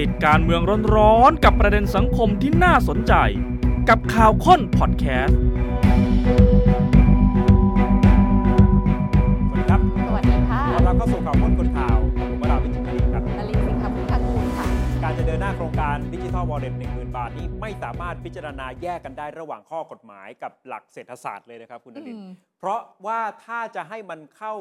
[0.00, 0.62] ติดการเมือง
[0.96, 3.14] ร้อนๆกับประเด็นสังคมที่น่าสนใจ
[3.88, 5.38] กับข่าวค้นพอดแคสต์
[9.52, 14.66] สวัสดีครับสวัสดีค่ะต้อนรับเข้าสู่ข่าวพ้นคนข่าวผมวราวิจิตรกิจครับนลินทร์สิงห์พุทธกูลค่ะ
[15.02, 24.54] การจะเดินหน้าโครงการดิจิทัลวอลเล็ตหนึ่งหมื่นบาทนี้ไม่สามารถพิจารณาแยกกันได้ระหว่างข้อกฎหมายกับหลักเศรษฐศาสตร์เลยนะครับคุณนลินทร์อืมเพราะว่าถ้าจะให้มันเข้า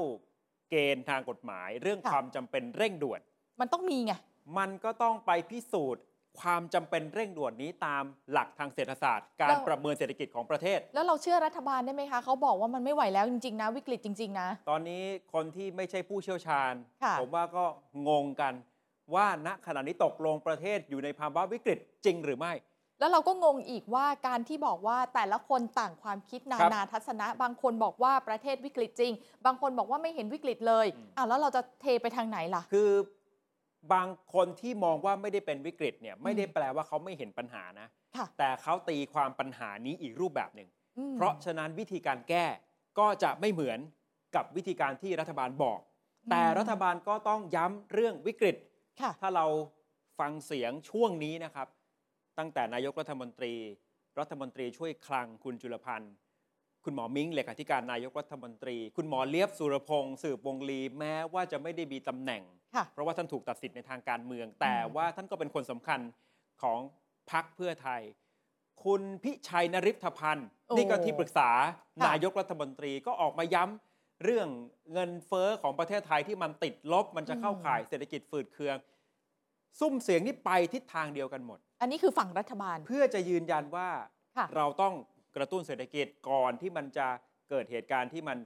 [0.70, 3.20] เกณฑ์ทางกฎหมาย เรื่องค่ะความจำเป็นเร่งด่วน
[3.60, 4.14] มันต้องมีไง
[4.58, 6.04] มันก็ต้องไปพิสูจน์
[6.42, 15.04] ความจำเป็นเร่งด่วนนี้ตามหลักทางเศรษฐศาสตร์ การแล้วประเมินเศรษฐกิจของประเทศ แล้วเราเชื่อรัฐบาลได้ไหมคะเขาบอกว่ามันไม่ไหวแล้วจริงๆนะวิกฤตจริง ๆ นะ ตอนนี้
[15.34, 17.66] คนที่ไม่ใช่ผู้เชี่ยวชาญค่ะผมว่าก็
[18.08, 18.54] งงกัน
[19.16, 22.54] ว่าณขณะนี้ตกลงประเทศอยู่ในภาวะวิกฤตจริงหรือไม่
[23.00, 29.14] แล้วเราก็งงอีกว่าการที่บอกว่าแต่ละคนต่างความคิดนาครับนาทัศนะ บางคนบอกว่าประเทศวิกฤตจริง
[29.46, 32.90] บางคนบอกว่าไม่เห็นวิกฤตเลยอืมอ้าวแล้วเราจะเทไปทางไหนล่ะ คือ
[33.94, 42.46] บางคนที่มองว่าไม่ได้เป็นวิกฤตเนี่ยไม่ได้แปลว่าเขาไม่เห็นปัญหานะ ค่ะ แต่เขาตีความปัญหานี้อีกรูปแบบหนึ่ง อืม เพราะฉะนั้นวิธีการแก้
[43.00, 43.80] ก็จะไม่เหมือน
[44.36, 45.80] กับวิธีการที่รัฐบาลบอก
[46.32, 48.56] แต่รัฐบาลก็ต้องย้ำเรื่องวิกฤต
[49.02, 49.46] ค่ะ ถ้าเรา
[50.20, 51.68] ฟังเสียงช่วงนี้นะครับ
[52.38, 53.54] ตั้งแต่นายกรัฐมนตรี
[54.20, 56.14] รัฐมนตรีช่วยคลังคุณจุลพันธ์
[56.84, 62.59] คุณหมอมิ้งเลขาธิการนายกรัฐมนตรี คุณหมอเลียบสุรพงศ์สืบวงลีแม้ว่าจะไม่ได้มีตำแหน่งค่ะ
[62.94, 66.00] เพราะว่าท่านถูกตัดสิทธิ์ในทางการเมือง แต่ว่าท่านก็เป็นคนสำคัญ
[66.64, 66.80] ของ
[67.32, 68.02] พรรคเพื่อไทย
[68.86, 71.50] คุณพิชัยนริธพันธ์โอ้นี่ก็ที่ปรึกษา
[72.00, 74.48] ค่ะนายกรัฐมนตรีก็ออกมาย้ำเรื่อง
[74.94, 78.78] เงินเฟ้อของประเทศไทยที่มันติดลบ มันจะเข้าข่ายเศรษฐกิจฝืดเคือง
[79.80, 83.90] ซุ่มเสียงนี่ไปทิศทางเดียวกันหมด อันนี้คือฝั่งรัฐบาลเพื่อจะยืนยันว่า
[84.38, 84.94] ค่ะเราต้อง
[85.36, 87.08] กระตุ้นเศรษฐกิจก่อนที่มันจะ
[87.50, 88.38] เกิดเหตุการณ์ที่มัน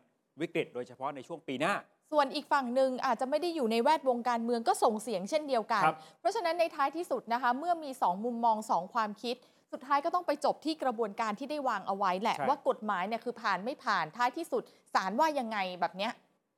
[0.41, 1.73] วิกฤต โดยเฉพาะในช่วงปีหน้า
[2.13, 9.35] ส่วนอีกฝั่งหนึ่งอาจจะไม่ได้อยู่ในแวดวงการเมืองก็ส่งเสียงเช่นเดียวกันครับเพราะฉะนั้นในท้ายที่สุดนะคะ เมื่อมี 2 มุมมอง 2 ความคิด
[9.71, 14.63] สุดท้ายก็ต้องไปจบที่กระบวนการที่ได้วางเอาไว้แหละใช่ว่ากฎหมายเนี่ยคือผ่านไม่ผ่านท้ายที่สุด
[14.93, 16.11] ศาลว่ายังไงแบบเนี้ย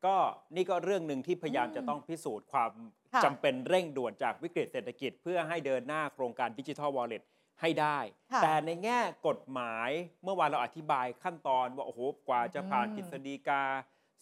[0.05, 0.15] ก็
[0.55, 2.71] นี่ก็เรื่องหนึ่งที่พยายามอืมจะต้องพิสูจน์ความ
[3.13, 7.23] ค่ะจำเป็นเร่งด่วนจากวิกฤตเศรษฐกิจ เพื่อให้เดินหน้าโครงการดิจิทัลวอลเล็ต
[7.61, 7.99] ให้ได้
[8.31, 9.89] ค่ะแต่ในแง่กฎหมาย
[10.23, 13.63] เมื่อวานเราอธิบายขั้นตอนว่า โอ้โห กว่าจะผ่านอืมกฤษฎีกา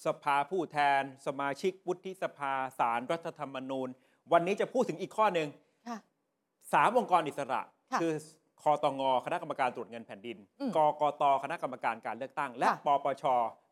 [0.06, 3.90] สภาผู้แทน สมาชิกวุฒิสภาสารรัฐธรรมนูญ
[4.34, 5.48] วันนี้จะพูดถึงอีกข้อหนึ่ง
[5.88, 5.98] ค่ะ
[6.74, 7.62] สามองค์กรอิสระ
[7.92, 8.14] ค่ะคือ
[8.62, 13.24] คอตงคณะกรรมการตรวจเงินแผ่นดินอืมกกตคณะกรรมการการเลือกตั้ง และค่ะปปช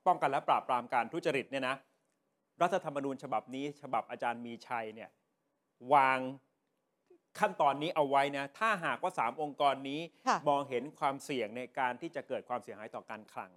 [0.08, 1.76] ป้องกันและปราบปรามการทุจริตเนี่ยนะ
[2.62, 5.10] รัฐธรรมนูญฉบับนี้ ฉบับอาจารย์มีชัยเนี่ย
[5.94, 6.20] วาง
[7.40, 13.52] ขั้นตอนนี้เอาไว้นะ ถ้าหากว่า 3 องค์กรนี้ค่ะมองเห็นความเสี่ยงในการที่จะเกิดความเสียหายต่อการคลัง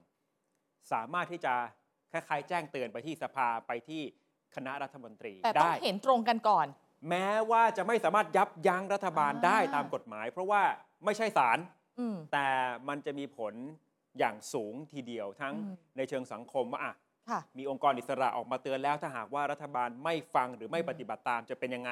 [0.92, 1.54] สามารถที่จะ
[2.14, 4.02] คล้ายๆแจ้งเตือนไปที่สภาไปที่
[4.54, 6.66] คณะรัฐมนตรีแต่ต้องได้เห็นตรงกันก่อน
[7.08, 10.62] แม้ว่าจะไม่สามารถยับยั้งรัฐบาลอ่าได้ตามกฎหมาย เพราะว่า
[11.04, 11.58] ไม่ใช่ศาล
[11.98, 12.46] อืมแต่
[12.88, 13.54] มันจะมีผล
[14.18, 16.94] อย่างสูงทีเดียวทั้งอืมในเชิงสังคมว่าอะ
[17.30, 21.90] ค่ะมีองค์กรอิสระออกมาเตือนแล้วถ้าหากว่ารัฐบาลไม่ฟังหรือไม่อืมปฏิบัติตามจะเป็นยังไง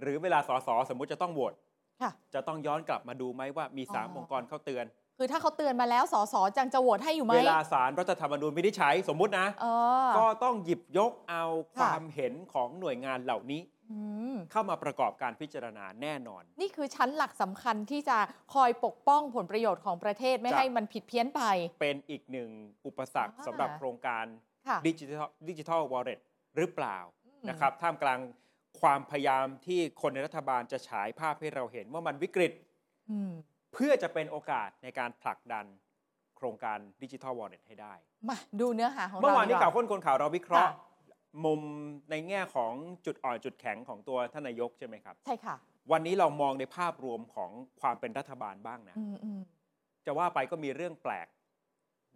[0.00, 1.54] หรือเวลาสสสมมุติจะต้องโหวต
[2.02, 4.84] ค่ะจะต้องย้อนกลับมาดูไหมว่ามีสามอ๋อองค์กรเข้าเตือน
[5.18, 9.66] คือถ้าเขาเตือนมาแล้วสสจังจะโหวตให้อยู่ไหม เวลาสารรัฐธรรมนูญวินิจฉัยสมมุตินะเอ
[10.06, 11.44] อก็ต้องหยิบยกเอา
[11.76, 13.98] คค่ะวามเห็นของหน่วยงานเหล่านี้อื
[14.32, 18.18] มเข้ามาประกอบการพิจารณาแน่นอน นี่คือชั้นหลักสำคัญที่จะ
[18.54, 21.42] คอยปกป้องผลประโยชน์ของประเทศไม่จะให้มันผิดเพี้ยนไป
[21.80, 22.50] เป็นอีกหนึ่ง
[22.86, 24.24] อุปสรรคอ่าสำหรับโครงการ
[24.68, 26.18] ค่ะดิจิทัลดิจิทัลวอลเล็ต
[26.56, 28.18] หรือเปล่าอืมนะครับท่ามกลาง
[28.80, 32.52] ความพยายามที่คนในรัฐบาลจะฉายภาพให้เราเห็นว่ามันวิกฤต
[33.10, 35.66] อืมเพื่อจะเป็นโอกาสในการผลักดัน
[36.36, 37.94] โครงการดิจิทัลวอลเล็ตให้ได้
[38.28, 40.86] มาดูเนื้อหาของเราเมื่อวานนี้ดีกข่าวค้นคนข่าวเราวิเคราะห์ค่ะ
[41.44, 41.60] มุม
[42.10, 42.72] ในแง่ของ
[43.06, 45.56] จุดอ่อนจุดแข็งของตัวท่านนายกใช่ไหมครับ ใช่ค่ะ
[45.92, 47.50] วันนี้เรามองในภาพรวมของ
[47.80, 49.40] ความเป็นรัฐบาลบ้างนะอืมอืม
[50.06, 51.26] จะว่าไปก็มีเรื่องแปลก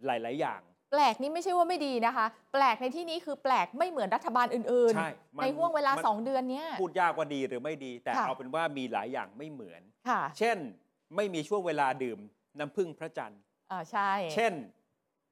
[0.05, 10.57] หลาย ๆ อย่าง แปลกนี่ไม่ใช่ว่าไม่ดีนะคะ แปลกในที่นี้คือแปลกไม่เหมือนรัฐบาลอื่นใช่มันในห่วงเวลามันสองเดือนเนี้ยพูดยากว่าดีหรือไม่ดี แต่ค่ะเอาเป็นว่ามีหลายอย่างไม่เหมือนค่ะเช่น
[11.15, 12.19] ไม่มีช่วงเวลาดื่ม
[12.59, 14.53] น้ำพึ่งพระจันทร์อ่าใช่ เช่น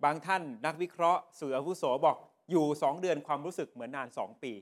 [0.04, 2.18] บางท่านนักวิเคราะห์สื่ออาวุโสบอก
[2.52, 4.54] อยู่ 2 เดือนความรู้สึกเหมือนนาน 2 ปี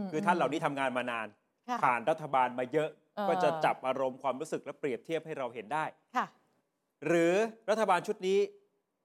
[0.00, 1.26] มคือท่านเหล่านี้ทำงานมานาน
[1.68, 5.84] ค่ะผ่านรัฐบาลมาเยอะเออก็จะจับอารมณ์ความรู้สึกและเปรียบเทียบให้เราเห็นได้
[6.16, 6.26] ค่ะ
[7.06, 7.34] หรือ
[7.70, 8.38] รัฐบาลชุดนี้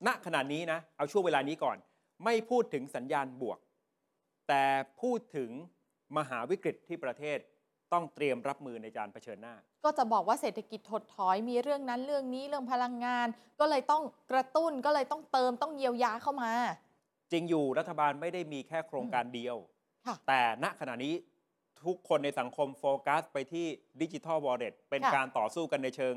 [0.08, 1.78] ณขณะนี้นะ เอาช่วงเวลานี้ก่อน
[2.26, 3.60] ไม่พูดถึงสัญญาณบวก
[4.48, 4.64] แต่
[5.02, 5.50] พูดถึง
[6.18, 7.38] มหาวิกฤตที่ประเทศ
[7.94, 9.56] ต้องเตรียมรับมือในการเผชิญหน้า
[9.86, 13.28] ก็จะบอกว่าเศรษฐกิจถดถอยมีเรื่องนั้นเรื่องนี้เรื่องพลังงาน
[13.60, 16.52] ก็เลยต้องกระตุ้นก็เลยต้องเติมต้องเยียวยาเข้ามา
[17.32, 19.56] จริงอยู่รัฐบาลไม่ได้มีแค่โครงการเดียว
[20.06, 21.14] ค่ะแต่ณขณะนี้
[21.82, 23.66] ททุกคนในสังคมโฟกัสไปที่
[24.02, 26.16] ดิจิทัลวอลเล็ตเป็นค่ะการต่อสู้กันในเชิง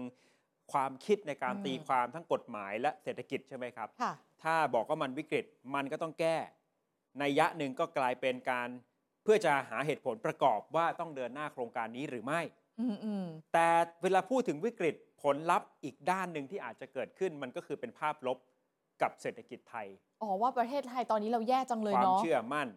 [0.72, 4.12] ความคิดในการอืมตีความทั้งกฎหมายและเศรษฐกิจใช่ไหมครับค่ะ
[4.42, 5.44] ถ้าบอกว่ามันวิกฤต
[5.74, 6.36] มันก็ต้องแก้
[7.18, 8.68] ในยยะหนึ่งก็กลายเป็นการ
[9.26, 12.40] เพื่อจะหาเหตุผลประกอบว่าต้องเดินหน้าโครงการนี้หรือไม่
[12.80, 13.68] อืมอืมแต่
[14.02, 18.38] เวลาพูดถึงวิกฤตผลลัพธ์อีกด้านหนึ่งที่อาจจะเกิดขึ้นมันก็คือเป็นภาพลบ
[19.02, 19.86] กับเศรษฐกิจไทย
[20.22, 22.68] อ๋อว่าประเทศไทยตอนนี้เราแย่จังเลยความเนาะเชื่อมั่น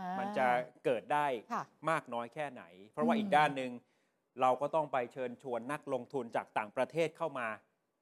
[0.00, 0.46] อ่ามันจะ
[0.84, 2.62] เกิดได้ค่ะมากน้อยแค่ไหน
[2.92, 3.70] เพราะว่าอืมอีกด้านหนึ่ง
[4.40, 7.48] เราก็ต้องไปเชิญชวนนักลงทุนจากต่างประเทศเข้ามา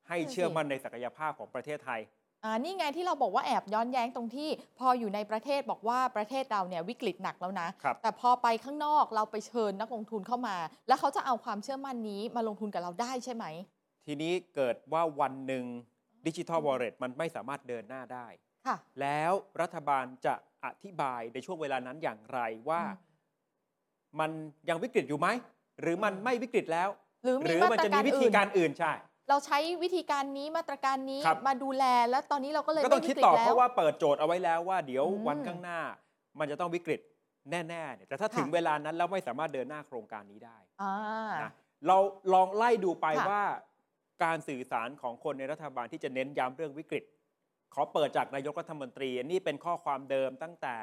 [0.08, 2.00] ให้นั่นสิเชื่อมั่นในศักยภาพของประเทศไทย
[2.46, 4.48] อ่านี่ไงที่เราบอกว่าแอบย้อนแย้งตรงที่
[4.78, 10.56] พออยู่ในประเทศบอกว่าประเทศเราเนี่ยวิกฤตหนักแล้วนะ ครับ แต่พอไปข้างนอกเราไปเชิญนักลงทุนเข้ามา
[10.88, 13.44] แล้วเขาจะเอาความเชื่อมั่นนี้มาลงทุนกับเราได้ใช่ไหม
[14.06, 15.64] ทีนี้เกิดว่าวันหนึ่ง
[16.26, 18.26] ดิจิทัลวอลเล็ตมันไม่สามารถเดินหน้าได้
[18.66, 20.34] ค่ะ แล้วรัฐบาลจะ
[20.64, 23.04] อธิบายในช่วงเวลานั้นอย่างไรว่า อืม
[24.20, 24.30] มัน
[24.68, 25.28] ยังวิกฤตอยู่ไหม
[25.80, 26.88] หรือมันอืมไม่วิกฤตแล้ว
[27.24, 28.92] หรือหมีรือมามันตรจะกามีรวิธีอื่นการอื่นใช่
[29.28, 35.80] เราใช้วิธีการนี้มาตรการนี้ครับ มาดูแลแล้วตอนนี้เราก็เลยก็ต้องไม่คิดวิกฤต่อแล้เพราะว่าเปิดโจทย์เอาไว้แล้วว่าเดี๋ยวอืมวันข้างหน้า
[36.38, 37.00] มันจะต้องวิกฤต
[37.50, 40.94] แน่ๆเนี่ยแต่ถ้าค่ะ ถึงเวลานั้นแล้วไม่สามารถเดินหน้าโครงการนี้ได้ อ่า
[41.42, 41.52] นะ
[41.86, 41.96] เรา
[42.34, 43.42] ลองไล่ดูไปค่ะ ว่า
[44.24, 47.04] การสื่อสารของคนในรัฐบาลที่จะเน้นย้ำเรื่องวิกฤต
[47.74, 50.76] ขอเปิดจากนายกรัฐมนตรีนี่เป็นข้อความเดิมตั้งแต่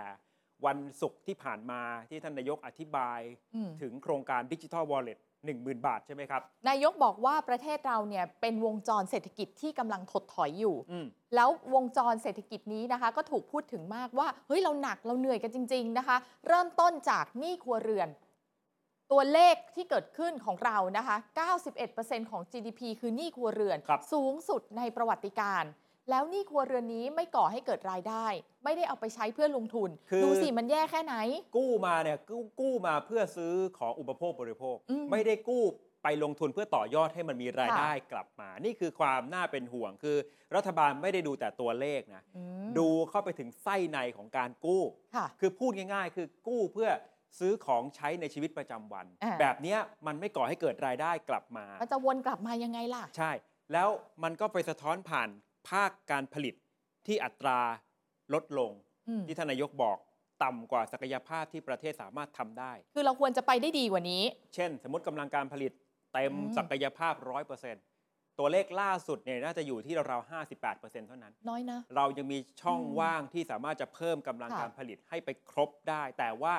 [0.66, 3.20] วันศุกร์ที่ผ่านมาที่ท่านนายกอธิบาย
[3.56, 11.06] อืม ถึงโครงการดิจิทัลวอลเล็ต หนึ่งหมื่นบาทใช่ไหมครับ นายกบอกว่าประเทศเราเนี่ยเป็นวงจรเศรษฐกิจที่กำลังถดถอยอยู่อืม
[11.36, 16.18] แล้ววงจรเศรษฐกิจนี้นะคะ ก็ถูกพูดถึงมากว่าเฮ้ยเราหนักเราเหนื่อยกันจริง ๆนะคะ
[16.48, 18.10] เริ่มต้นจากหนี้ครัวเรือน
[19.12, 21.18] ตัวเลขที่เกิดขึ้นของเรานะคะ
[21.74, 25.72] 91%ของ GDP คือหนี้ครัวเรือนครับสูงสุดในประวัติการณ์
[26.10, 28.26] แล้วหนี้ครัวเรือนนี้ไม่ก่อให้เกิดรายได้
[28.64, 31.16] ไม่ได้เอาไปใช้เพื่อลงทุนคือดูสิมันแย่แค่ไหน
[31.58, 35.64] กู้มาเนี่ยกู้กู้มาเพื่อซื้อของอุปโภคบริโภคอืมไม่ได้กู้
[36.04, 40.18] ไปลงทุนเพื่อต่อยอดให้มันมีรายได้กลับมา นี่คือความน่าเป็นห่วงคือ
[40.56, 44.84] รัฐบาลไม่ได้ดูแต่ตัวเลขนะอืมดูเข้าไปถึงไส้ในของการกู้
[45.16, 46.90] ค่ะคือพูดง่าย ๆ คือกู้เพื่อ
[47.40, 53.32] ซื้อของใช้ในชีวิตประจำวันอ่าแบบเนี้ยมันไม่ก่อให้เกิดรายได้กลับมา มันจะวนกลับมายังไงล่ะ ใช่
[53.74, 53.90] แล้ว
[54.24, 55.30] มันก็ไปสะท้อนผ่าน
[55.70, 56.56] ภาคการผลิต
[57.08, 57.60] ที่อัตรา
[58.34, 58.72] ลดลง
[59.10, 59.98] อืมที่ท่านนายกบอก
[60.44, 64.24] ต่ำกว่าศักยภาพที่ประเทศสามารถทำได้ คือเราควรจะไปได้ดีกว่านี้
[64.56, 65.72] เช่น สมมติกำลังการผลิต
[66.14, 67.14] เต็มอืม ศักยภาพ
[67.78, 70.32] 100%ตัวเลขล่าสุดเนี่ยน่าจะอยู่ที่ราวๆ
[70.64, 76.56] 58%เท่านั้น น้อยนะ เรายังมีช่องอืมว่างที่สามารถจะเพิ่มกำลังค่ะ การผลิตให้ไปครบได้ แต่ว่า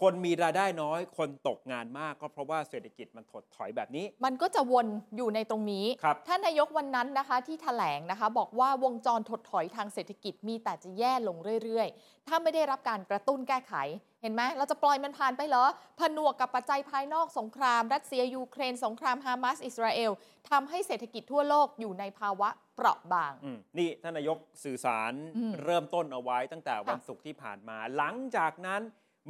[0.00, 13.74] คนมีรายได้น้อย คนตกงานมากก็เพราะว่าเศรษฐกิจมันถดถอยแบบนี้ มันก็จะวนอยู่ในตรงนี้ครับท่านนายกวันนั้นนะคะที่แถลงนะคะ บอกว่าวงจรถดถอยทางเศรษฐกิจมีแต่จะแย่ลงเรื่อยๆ ถ้าไม่ได้รับการกระตุ้นแก้ไข
[14.22, 15.64] เห็นไหมเราจะปล่อยมันผ่านไปเหรอ
[16.00, 20.10] ผนวกกับปัจจัยภายนอกสงคราม รัสเซียยูเครน สงครามฮามาสอิสราเอล
[20.50, 28.82] ทำให้เศรษฐกิจทั่วโลกอยู่ในภาวะเปราะบางอืมนี่ท่านนายกสื่อสารอืมเริ่มต้นเอาไว้ตั้งแต่วันค่ะศุกร์ที่ผ่านมา หลังจากนั้น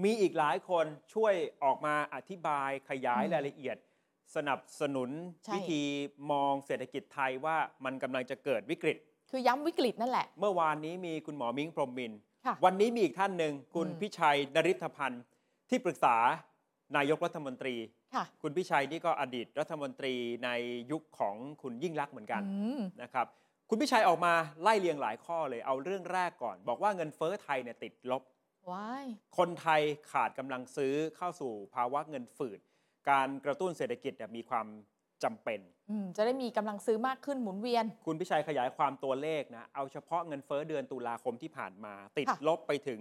[0.04, 1.34] มีอีกหลายคนช่วย
[1.64, 3.76] ออกมาอธิบายขยายอืมรายละเอียด
[4.36, 5.10] สนับสนุน
[5.44, 5.82] ใช่วิธี
[6.30, 8.96] มองเศรษฐกิจไทยว่ามันกำลังจะเกิดวิกฤต
[9.30, 15.22] คือย้ำวิกฤตนั่นแหละ เมื่อวานนี้มีคุณหมอมิ้งพรหมมินทร์ค่ะวันนี้มีอีกท่านหนึ่งคุณอืมพิชัยนริธพันธ์
[15.70, 16.16] ที่ปรึกษา
[16.96, 17.76] นายกรัฐมนตรี
[18.14, 20.50] ค่ะคุณพิชัยนี่ก็อดีตรัฐมนตรีใน
[20.92, 23.26] ยุคของคุณยิ่งลักษณ์เหมือนกันอืมนะครับ
[23.70, 24.32] คุณพิชัยออกมา
[24.62, 28.35] ไล่เรียงหลายข้อเลยเอาเรื่องแรกก่อน บอกว่าเงินเฟ้อไทยเนี่ยติดลบว้าย
[29.38, 29.82] คนไทย
[30.12, 32.60] ขาดกำลังซื้อเข้าสู่ภาวะเงินฝืด
[33.10, 34.66] การกระตุ้นเศรษฐกิจเนี่ยมีความ
[35.24, 43.00] จำเป็นอืมจะได้มีกำลังซื้อมากขึ้นหมุนเวียน คุณพิชัยขยายความตัวเลขนะ เอาเฉพาะเงินเฟ้อเดือนตุลาคมที่ผ่านมา ติดค่ะลบไปถึง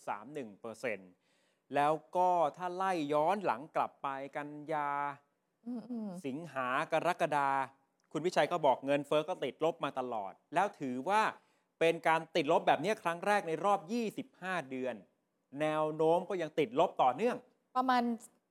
[0.00, 4.90] 0.31%แล้วก็ถ้าไล่ย้อนหลังกลับไปกันยา
[5.66, 7.50] อืมอืมสิงหากรกฎา
[8.12, 11.22] คุณพิชัยก็บอกเงินเฟ้อก็ติดลบมาตลอด แล้วถือว่า
[11.80, 13.80] เป็นการติดลบแบบนี้ครั้งแรกในรอบ
[14.24, 14.94] 25 เดือน
[15.60, 17.36] แนวโน้มก็ยังติดลบต่อเนื่อง
[17.76, 18.02] ประมาณ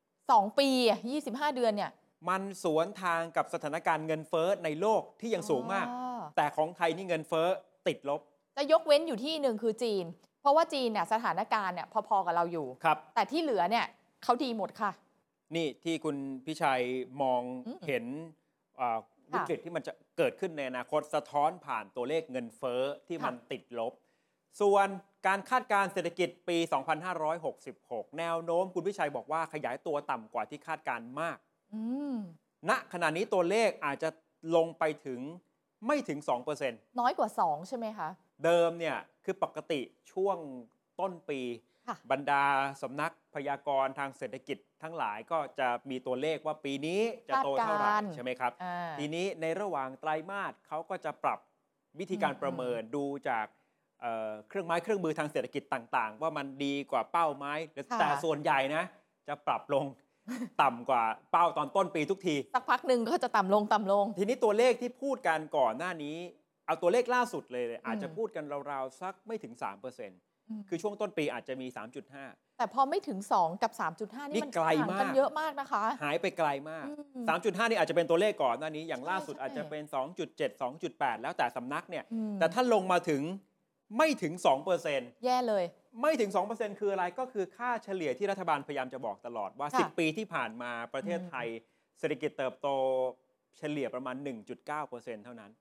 [0.05, 1.91] 2 ปีอะ25 เดือนเนี่ย
[2.29, 7.47] มันสวนทางกับสถานการณ์เงินเฟ้อในโลกที่ยังสูงมากอ๋อแต่ของไทยนี่เงินเฟ้อ
[7.87, 8.21] ติดลบ
[8.57, 10.05] จะยกเว้นอยู่ที่หนึ่งคือจีน
[10.41, 13.85] เพราะว่าจีนเนี่ยสถานการณ์เนี่ยพอๆกับเราอยู่ครับแต่ที่เหลือเนี่ย
[14.23, 14.91] เขาดีหมดค่ะ
[15.55, 16.83] นี่ที่คุณพิชัย
[17.21, 18.05] มองอืมเห็น
[18.79, 18.97] อ่า
[19.33, 23.93] ค่ะวิกฤตที่มันจะ เกิดขึ้นในอนาคตสะท้อนผ่านตัวเลขเงินเฟ้อที่ค่ะมันติดลบ
[24.61, 24.87] ส่วน
[25.27, 26.57] การคาดการณ์เศรษฐกิจปี
[27.37, 31.37] 2566 แนวโน้มคุณพิชัยบอกว่าขยายตัวต่ำกว่าที่คาดการณ์มาก
[31.73, 31.81] อื
[32.13, 32.15] ม
[32.69, 34.09] ณขณะนี้ตัวเลขอาจจะ
[34.55, 35.19] ลงไปถึง
[35.87, 36.19] ไม่ถึง
[36.59, 38.09] 2%น้อยกว่า 2 ใช่ไหมคะ
[38.43, 40.37] เดิมเนี่ยคือปกติช่วง
[40.99, 41.70] ต้นปีค่ะ
[42.11, 42.43] บรรดา
[42.81, 51.39] สำนักพยากรณ์ทางเศรษฐกิจทั้งหลายก็จะมีตัวเลขว่าปีนี้จะโตเท่าไหร่คาดการณ์ใช่ไหมครับอ่าทีนี้ในระหว่างไตรมาสเขาก็จะปรับ
[51.99, 53.45] วิธีการอืมประเมินดูจาก
[54.01, 57.53] เอ่อเครื่องไม้เครื่องมือทางเศรษฐกิจต่างๆ ว่ามันดีกว่าเป้าไม้
[57.99, 58.83] แต่ส่วนใหญ่นะ
[59.27, 59.85] จะปรับลง
[60.61, 66.17] ต่ำกว่าเป้าตอนต้นปีทุกที สักพักหนึ่งก็จะต่ำลงต่ำลง ทีนี้ตัวเลขที่พูดกันก่อนหน้านี้
[66.65, 70.30] เอาตัวเลขล่าสุดเลย อาจจะอืมพูดกันราวๆสักไม่ถึง 3%
[70.69, 71.67] คือช่วงต้นปีอาจจะมี
[72.13, 73.71] 3.5 แต่พอไม่ถึง 2 กับ
[74.03, 79.83] 3.5 นี่นี่มันไกลห่างมากกันเยอะมากนะคะ หายไปไกลมากอืม3.5 นี่อาจจะเป็นตัวเลขก่อนหน้านี้ อย่างล่าสุดใช่อาจจะเป็น
[80.23, 83.21] 2.7 2.8 แล้วแต่สำนักเนี่ยอืมแต่ถ้าลงมาถึง
[83.97, 84.33] ไม่ถึง
[84.79, 85.63] 2%แย่เลย
[86.01, 91.47] ไม่ถึง 2%คืออะไรก็คือค่าเฉลี่ยที่รัฐบาลพยายามจะบอกตลอดว่าค่ะ10 ปีที่ผ่านมาประเทศอืมไทย
[91.99, 92.67] เศรษฐกิจเติบโต
[93.57, 94.15] เฉลี่ยประมาณ
[94.69, 95.60] 1.9%เท่านั้นโอ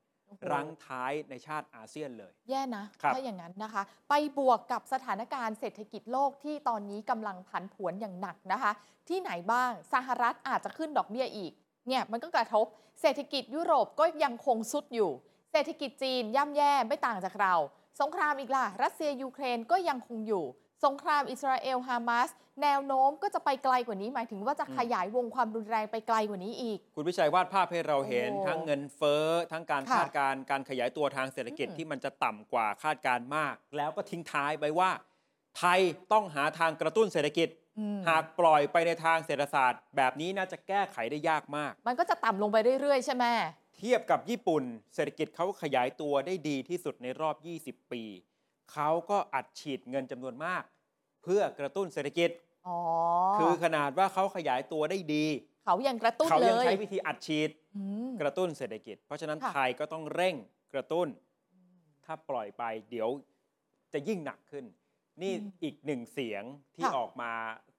[0.51, 8.71] รั้งท้ายในชาติอาเซียนเลย แย่นะครับถ้าอย่างนั้นนะคะ ไปบวกกับสถานการณ์เศรษฐกิจโลกที่ตอนนี้กำลังผันผวนอย่างหนักนะคะ
[9.09, 11.51] ที่ไหนบ้างสหรัฐอาจจะขึ้นดอกเบี้ยอีก
[11.87, 12.65] เนี่ยมันก็กระทบ
[13.01, 15.11] เศรษฐกิจยุโรปก็ยังคงสุดอยู่
[15.51, 17.53] เศรษฐกิจจีนย่ำแย่ไม่ต่างจากเรา
[18.01, 20.45] สงครามอีกล่ะรัสเซียยูเครนก็ยังคงอยู่
[20.85, 22.29] สงครามอิสราเอลฮามาส
[22.63, 34.91] แนวโน้มก็จะไปไกลกว่านี้ หมายถึงว่าจะขยายวงความรุนแรงไปไกลกว่านี้อีก คุณวิชัยวาดภาพให้เราเห็นโอ้ทั้งเงินเฟ้อทั้งการค่ะคาดการณ์การขยายตัวทางเศรษฐกิจอืมที่มันจะต่ำกว่าคาดการณ์มาก แล้วก็ทิ้งท้ายไปว่า
[35.57, 35.79] ไทย
[36.11, 43.25] ต้องหาทางกระตุ้นเศรษฐกิจอืมหากปล่อยไปในทางเศรษฐศาสตร์ แบบนี้น่าจะแก้ไขได้ยากมาก มันก็จะต่ำลงไปเรื่อยๆใช่ไหม
[43.77, 44.63] เทียบกับญี่ปุ่น
[44.95, 47.35] เศรษฐกิจเขาขยายตัวได้ดีที่สุดในรอบ
[47.65, 48.03] 20 ปี
[48.71, 50.63] เขาก็อัดฉีดเงินจำนวนมาก
[51.23, 52.29] เพื่อกระตุ้นเศรษฐกิจ
[52.67, 52.79] อ๋อ
[53.39, 55.25] คือขนาดว่าเขาขยายตัวได้ดี
[55.65, 60.35] เขายังกระตุ้นเขาเลยังยใช้วิธีอัดฉีดอืม กระตุ้นเศรษฐกิจ เพราะฉะนั้นค่ะ ไทยก็ต้องเร่ง
[60.73, 61.07] กระตุ้น
[62.05, 63.09] ถ้าปล่อยไปเดี๋ยว
[63.93, 64.65] จะยิ่งหนักขึ้น
[65.21, 66.43] นี่อีกหนึ่งเสียง
[66.75, 67.31] ที่ออกมา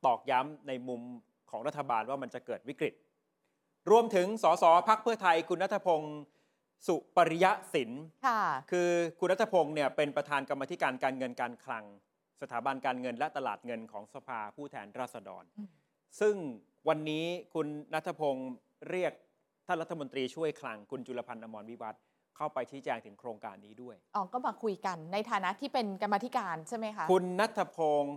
[0.07, 1.03] ตอกย้ำในมุม
[1.51, 2.95] ของรัฐบาลว่ามันจะเกิดวิกฤต
[3.91, 6.17] รวมถึงสสพักเพื่อไทยคุณนัทพงศ์
[6.87, 7.91] สุปริยสิน
[8.27, 11.85] ค่ะ คือคุณนัทพงศ์เนี่ยเป็นประธานกรรมธิการการเงินการคลัง
[12.43, 15.71] สถาบันการเงินและตลาดเงินของสภาผู้แทนราษฎรอืม
[16.21, 16.35] ซึ่ง
[16.89, 17.25] วันนี้
[17.55, 18.51] คุณนัทพงศ์
[18.91, 19.13] เรียก
[19.67, 22.01] ท่านรัฐมนตรีช่วยคลังคุณจุลพันธ์อมรวิวัฒน์
[22.37, 28.17] เข้าไปชี้แจงถึงโครงการนี้ด้วย อ๋อ ก็มาคุยกันในฐานะที่เป็นกรรมาธิการใช่ไหมคะ คุณนัทพงศ์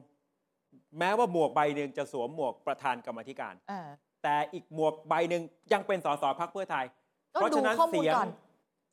[0.99, 3.87] แม้ว่าหมวกใบหนึ่งจะสวมหมวกประธานกรรมธิการอ่า
[4.23, 5.43] แต่อีกหมวกใบหนึ่ง
[5.73, 6.85] ยังเป็นสสพักเพื่อไทย
[7.33, 8.29] ก็เพราะฉะนั้นดูข้อมูลเสียงก่อน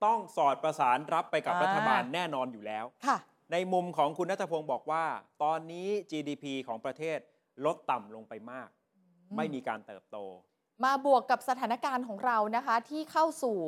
[0.04, 3.18] ต้องสอดประสานรับไปกับอ่ารัฐบาลแน่นอนอยู่แล้ว ค่ะ
[3.52, 5.04] ในมุมของคุณนัทพงศ์บอกว่า
[5.42, 7.18] ตอนนี้ GDP ของประเทศ
[7.64, 8.68] ลดต่ำลงไปมาก
[9.36, 10.18] ไม่มีการเติบโต
[10.84, 13.58] มาบวกกับสถานการณ์ของเรานะคะ ที่เข้าสู่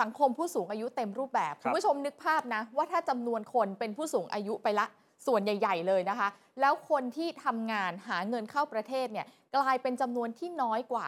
[0.00, 4.86] สังคมผู้สูงอายุเต็มรูปแบบ ครัคุบ ณผู้ชมนึกภาพนะ ว่าถ้าจำนวนคนเป็นผู้สูงอายุไปละ
[5.26, 6.28] ส่วนใหญ่ ๆ เลยนะคะ
[6.60, 11.06] แล้วคนที่ทำงานหาเงินเข้าประเทศเนี่ยกลายเป็นจำนวนที่น้อยกว่า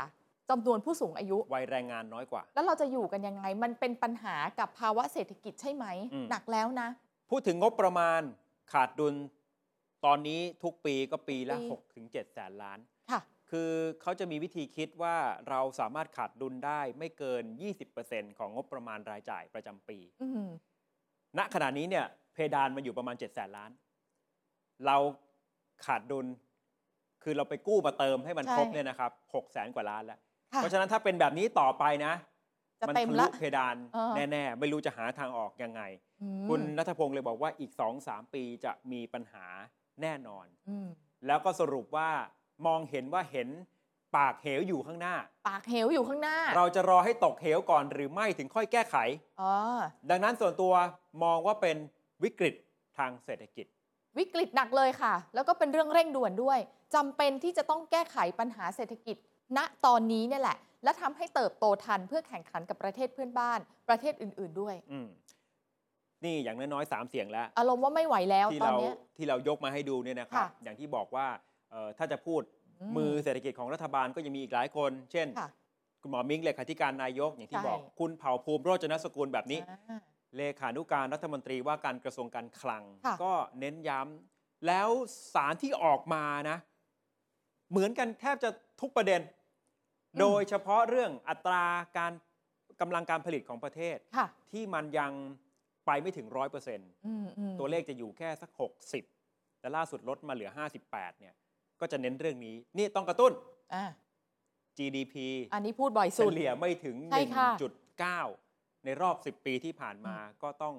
[0.50, 6.88] จำนวนผู้สูงอายุ วัยแรงงานน้อยกว่า แล้วเราจะอยู่กันยังไง มันเป็นปัญหากับภาวะเศรษฐกิจใช่ไหมอืมหนักแล้วนะ
[7.30, 8.20] พูดถึงงบประมาณ
[8.72, 9.14] ขาดดุล
[10.04, 12.78] ตอนนี้ทุกปีก็ปีละปี6ถึง7แสนล้าน
[13.10, 13.70] ค่ะ คือ
[14.02, 15.16] เขาจะมีวิธีคิดว่า
[15.48, 17.44] เราสามารถขาดดุลได้ไม่เกิน
[17.90, 20.48] 20%ของงบประมาณรายจ่ายประจำปีอืม
[21.38, 23.70] ณขณะนี้เนี่ยเพดานมันอยู่ประมาณ7 0 0แสนล้าน
[24.86, 24.96] เรา
[25.86, 26.26] ขาดดุล
[27.22, 32.14] คือเราไปกู้มาเติมให้มันใช่ครบเนี่ยนะครับ6แสนกว่าล้านแล้วค่ะ เพราะฉะนั้นถ้าเป็นแบบนี้ต่อไปนะ
[32.80, 35.82] จะมัเต็มทะละลุเพดานเออแน่ๆ ไม่รู้จะหาทางออกยังไง
[36.22, 37.70] อืมคุณนัทพงศ์เลยบอกว่าอีก
[38.02, 39.46] 2-3ปีจะมีปัญหา
[40.02, 40.88] แน่นอนอืม
[41.26, 42.10] แล้วก็สรุปว่า
[42.66, 43.48] มองเห็นว่าเห็น
[44.16, 45.14] ปากเหวอยู่ข้างหน้า
[45.48, 48.96] ปากเหวอยู่ข้างหน้า เราจะรอให้ตกเหวก่อนหรือไม่ถึงค่อยแก้ไข
[49.40, 49.52] อ๋อ
[50.10, 50.72] ดังนั้นส่วนตัว
[51.22, 51.76] มองว่าเป็น
[52.24, 52.54] วิกฤต
[52.98, 53.66] ทางเศรษฐกิจ
[54.18, 56.58] วิกฤตหนักเลยค่ะ แล้วก็เป็นเรื่องเร่งด่วนด้วย
[56.94, 59.16] จำเป็นที่จะต้องแก้ไขปัญหาเศรษฐกิจ
[59.56, 65.08] ณตอนนี้เนี่ยแหละ และทำให้เติบโตทันเพื่อแข่งขันกับประเทศเพื่อนบ้าน ประเทศอื่น ๆด้วยอืม
[66.24, 71.26] นี่อย่างน้อยๆสามเสียงแล้ว อารมณ์ว่าไม่ไหวแล้วที่ตอนเราเนี้ยที่เรายกมาให้ดูเนี่ยนะครับค่ะอย่างที่บอกว่า
[71.70, 72.42] เอ่อถ้าจะพูด
[72.80, 75.48] อืมมือเศรษฐกิจของรัฐบาลก็ยังมีอีกหลายคน เช่นค่ะ
[76.02, 80.00] คุณหมอมิ้งเลขาธิการนายกอย่างที่ใช่บอกคุณเผ่าภูมิโรจนสกุลแบบนี้อ่า
[80.36, 84.88] เลขานุการรัฐมนตรีว่าการกระทรวงการคลังค่ะก็เน้นย้ำแล้ว
[85.34, 86.56] สารที่ออกมานะ
[87.70, 89.20] เหมือนกันแทบจะ ทุกประเด็น
[90.20, 91.64] โดยเฉพาะเรื่องอัตรา
[91.98, 92.12] การ
[92.80, 95.12] กำลังการผลิตของประเทศค่ะที่มันยัง
[95.86, 98.50] ไปไม่ถึงร้อยเปอร์เซ็นต์อืมอืมตัวเลขจะอยู่แค่สัก
[99.04, 100.50] 60 แต่ล่าสุดลดมาเหลือ
[100.86, 101.34] 58 เนี่ย
[101.80, 103.32] ก็จะเน้นเรื่องนี้ นี่ต้องกระตุ้น
[103.74, 103.84] อ่า
[104.78, 105.14] GDP
[105.54, 107.48] อันนี้พูดบ่อยเฉสุดลี่ยไม่ถึงใช่ค่ะ
[108.16, 110.74] 1.9 ในรอบ 10 ปีที่ผ่านมาก็ต้อง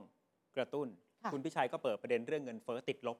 [0.55, 0.87] กระตุ้น
[1.23, 3.17] ค่ะคุณพิชัยก็เปิดประเด็นเรื่องเงินเฟ้อติดลบ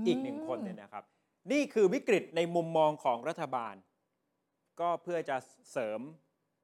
[0.00, 1.04] มอีกหนึ่งคนเนี่ยนะครับ
[1.52, 3.74] นี่คือวิกฤตในมุมมองของรัฐบาล
[4.80, 5.36] ก็เพื่อจะ
[5.72, 6.00] เสริม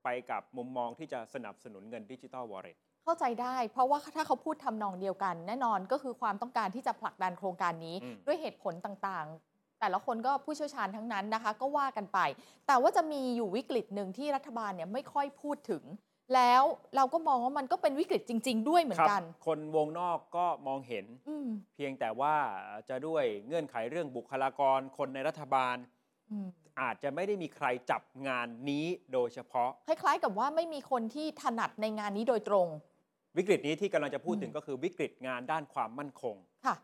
[0.05, 12.19] ไปกับมุมมองที่จะสนับสนุนเงินดิจิ t a ลวอลเล็ตเข้าใจได้ เพราะว่าถ้าเขาพูดทำนองเดียวกัน แน่นอนก็คือความต้องการที่จะผลักดันโครงการนี้อืมด้วยเหตุผลต่างๆ แต่ละคนก็ผู้เชี่ยวชาญทั้งนั้นนะคะ ก็ว่ากันไป
[12.67, 15.85] แต่ว่าจะมีอยู่วิกฤตหนึ่งที่รัฐบาลเนี่ยไม่ค่อยพูดถึง
[16.35, 16.63] แล้ว
[16.97, 22.35] เราก็มองว่ามันก็เป็นวิกฤตจริง ๆ ด้วยเหมือนกันครับคนวงนอกก็มองเห็นอืมเพียงแต่ว่า
[22.89, 25.77] จะด้วยเงื่อนไขเรื่องบุคลากรคนในรัฐบาล
[26.31, 26.49] อืม
[26.81, 32.67] อาจจะไม่ได้มีใครจับงานนี้โดยเฉพาะ คล้ายๆกับว่าไม่มีคนที่ถนัดในงานนี้โดยตรง
[33.37, 36.77] วิกฤตนี้ที่กำลังจะพูดถึงอืมก็คือวิกฤตงานด้านความมั่นคง ค่ะ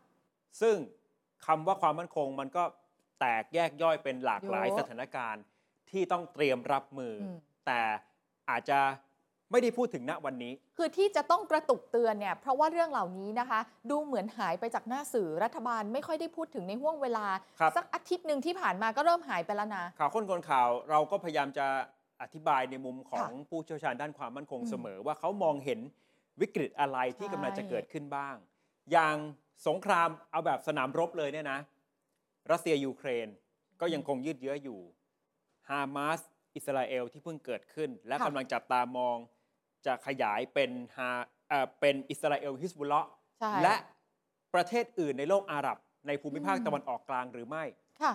[0.61, 0.75] ซึ่ง
[1.45, 2.63] คำว่าความมั่นคงมันก็
[3.19, 5.43] แตกแยกย่อยเป็นหลากหลายเยอะ สถานการณ์
[5.91, 7.81] ที่ต้องเตรียมรับมืออมแต่
[8.49, 8.79] อาจจะ
[9.51, 13.59] ไม่ได้พูดถึงณวันนี้ คือที่จะต้องกระตุกเตือนเนี่ยเพราะว่าเรื่องเหล่านี้นะคะ
[13.89, 17.25] ดูเหมือนหายไปจากหน้าสื่อรัฐบาลไม่ค่อยได้พูดถึงในห่วงเวลา
[17.59, 21.67] ครับ สักอาทิตย์หนึ่งที่ผ่านมาก็เริ่มหายไปแล้วนะ ข่าวค้นคนข่าวเราก็พยายามจะ
[22.21, 25.79] อธิบายในมุมของค่ะผู้เชี่ยวชาญด้านความมั่นคงอืมเสมอ ว่าเขามองเห็น
[26.41, 28.35] วิกฤตอะไรที่ใช่ กำลังจะเกิดขึ้นบ้าง
[28.91, 29.15] อย่าง
[29.67, 31.59] สงครามเอาแบบสนามรบเลยเนี่ยนะ
[32.51, 33.27] รัสเซียยูเครน
[33.81, 34.79] ก็ยังคงยืดเยื้ออยู่
[35.69, 36.19] ฮามาส
[36.55, 39.17] อิสราเอลที่เพิ่งเกิดขึ้น และกำลังจับตามอง
[39.85, 41.09] จะขยายเป็นฮา
[41.49, 43.75] เอ่อเป็นอิสราเอลฮิสบุลเลาะห์ใช่และ
[44.53, 47.63] ประเทศอื่นในโลกอาหรับ ในภูมิภาคอืมตะวันออกกลางหรือไม่
[48.01, 48.13] ค่ะ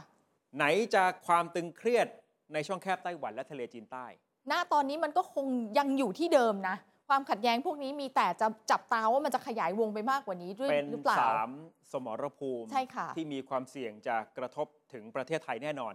[0.57, 0.64] ไหน
[0.95, 2.07] จะความตึงเครียด
[2.52, 4.07] ในช่องแคบไต้หวันและทะเลจีนใต้
[4.50, 5.47] ณตอนนี้มันก็คง
[5.78, 6.76] ยังอยู่ที่เดิมนะ
[7.09, 11.50] ความขัดแย้งพวกนี้มีแต่จะจับตาว่ามันจะขยายวงไปมากกว่านี้ด้วยเป็นหรือเปล่า สาม
[11.92, 15.95] สมรภูมิ ใช่ค่ะ ที่มีความเสี่ยงจะกระทบถึงประเทศไทยแน่นอน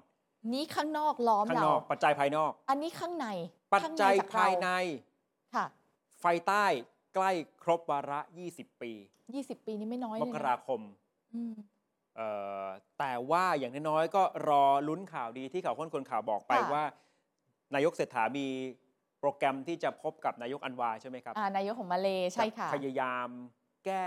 [0.54, 3.28] นี้ข้างนอกล้อมข้างเรา นอกปัจจัยภายนอก อันนี้ข้างใน
[3.74, 4.70] ปัจข้างจัยจากเรภายใน
[5.56, 5.66] ค่ะ
[6.20, 6.66] ไฟใต้
[7.16, 7.32] ใกล้
[7.64, 8.20] ครบวาระ
[8.54, 8.92] 20 ปี
[9.30, 10.82] 20 ปีนี้ไม่น้อยมเลยกนะราคม
[11.34, 11.54] อืม
[12.16, 12.30] เอ่
[12.66, 12.68] อ
[13.00, 16.84] แต่ว่าอย่างน้อยๆก็รอลุ้นข่าวดีที่ข่าวค้นคนข่าวบอกไปค่ะ ว่า
[17.76, 18.48] นายกเศรษฐามี
[19.20, 23.30] โปรแกรมที่จะพบกับนายกอันวาใช่ไหมครับอ่านายกของมาเลใช่ค่ะ จพยายาม
[23.86, 24.06] แก้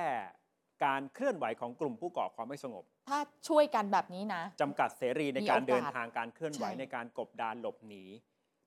[0.84, 8.04] การเคลื่อนไหวของกลุ่มผู้ก่อความไม่สงบ ถ้าช่วยกันแบบนี้นะจำกัดเสรีในมีการโอกาสเดินทางการเคลื่อนไหวใช่ในการกบดานหลบหนี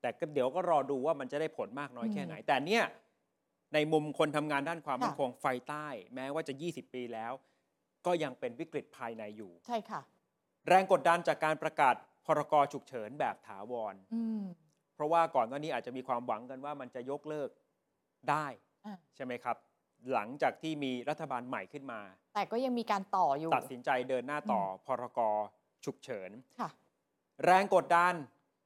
[0.01, 2.83] แต่ก็เดี๋ยวก็รอดูว่ามันจะได้ผลมากน้อยอืมแค่ไหน แต่เนี่ย
[3.73, 7.33] ในมุมคนทำงานด้านความค่ะมั่นคงไฟใต้ แม้ว่าจะ 20 ปีแล้ว
[8.05, 10.01] ก็ยังเป็นวิกฤตภายในอยู่ ใช่ค่ะ
[10.67, 11.95] แรงกดดันจากการประกาศ
[12.25, 14.43] พรกฉุกเฉินแบบถาวรอืม
[14.95, 17.49] เพราะว่าก่อนหน้านี้อาจจะมีความหวังกันว่ามันจะยกเลิก
[18.29, 18.45] ได้
[18.85, 19.57] อะใช่ไหมครับ
[20.13, 22.01] หลังจากที่มีรัฐบาลใหม่ขึ้นมา
[22.35, 25.19] แต่ก็ยังมีการต่ออยู่ ตัดสินใจเดินหน้าต่ออพรก
[25.85, 26.69] ฉุกเฉินค่ะ
[27.45, 28.13] แรงกดดัน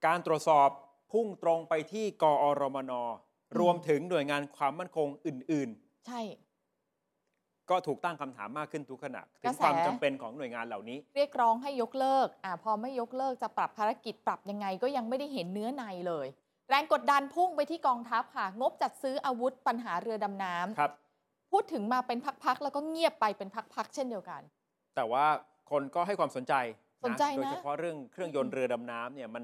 [0.06, 0.69] การตรวจสอบ
[1.12, 2.91] พุ่งตรงไปที่กอรมน
[3.60, 5.69] รวมถึงหน่วยงานความมั่นคงอื่น
[6.08, 16.28] ใช่ๆก็ถูกตั้งคำถามมากขึ้นทุกขณะถึกระงแสความจำเป็นของหน่วยงานเหล่านี้ เรียกร้องให้ยกเลิกอ่าพอไม่ยกเลิกจะปรับภารกิจปรับยังไงก็ยังไม่ได้เห็นเนื้อในเลย
[16.69, 20.91] แรงกดดันพุ่งไปที่กองทัพค่ะ งบจัดซื้ออาวุธปัญหาเรือดำน้ำครับ
[21.54, 24.42] พูดถึงมาเป็นพักๆแล้วก็เงียบไปเป็นพักๆเช่นเดียวกัน
[24.96, 25.26] แต่ว่า
[25.72, 26.54] คนก็ให้ความสนใจ
[27.06, 29.44] สนใจนะโดยเฉพาะเรื่องเครื่องยนต์เรือดำน้ำเนี่ยมัน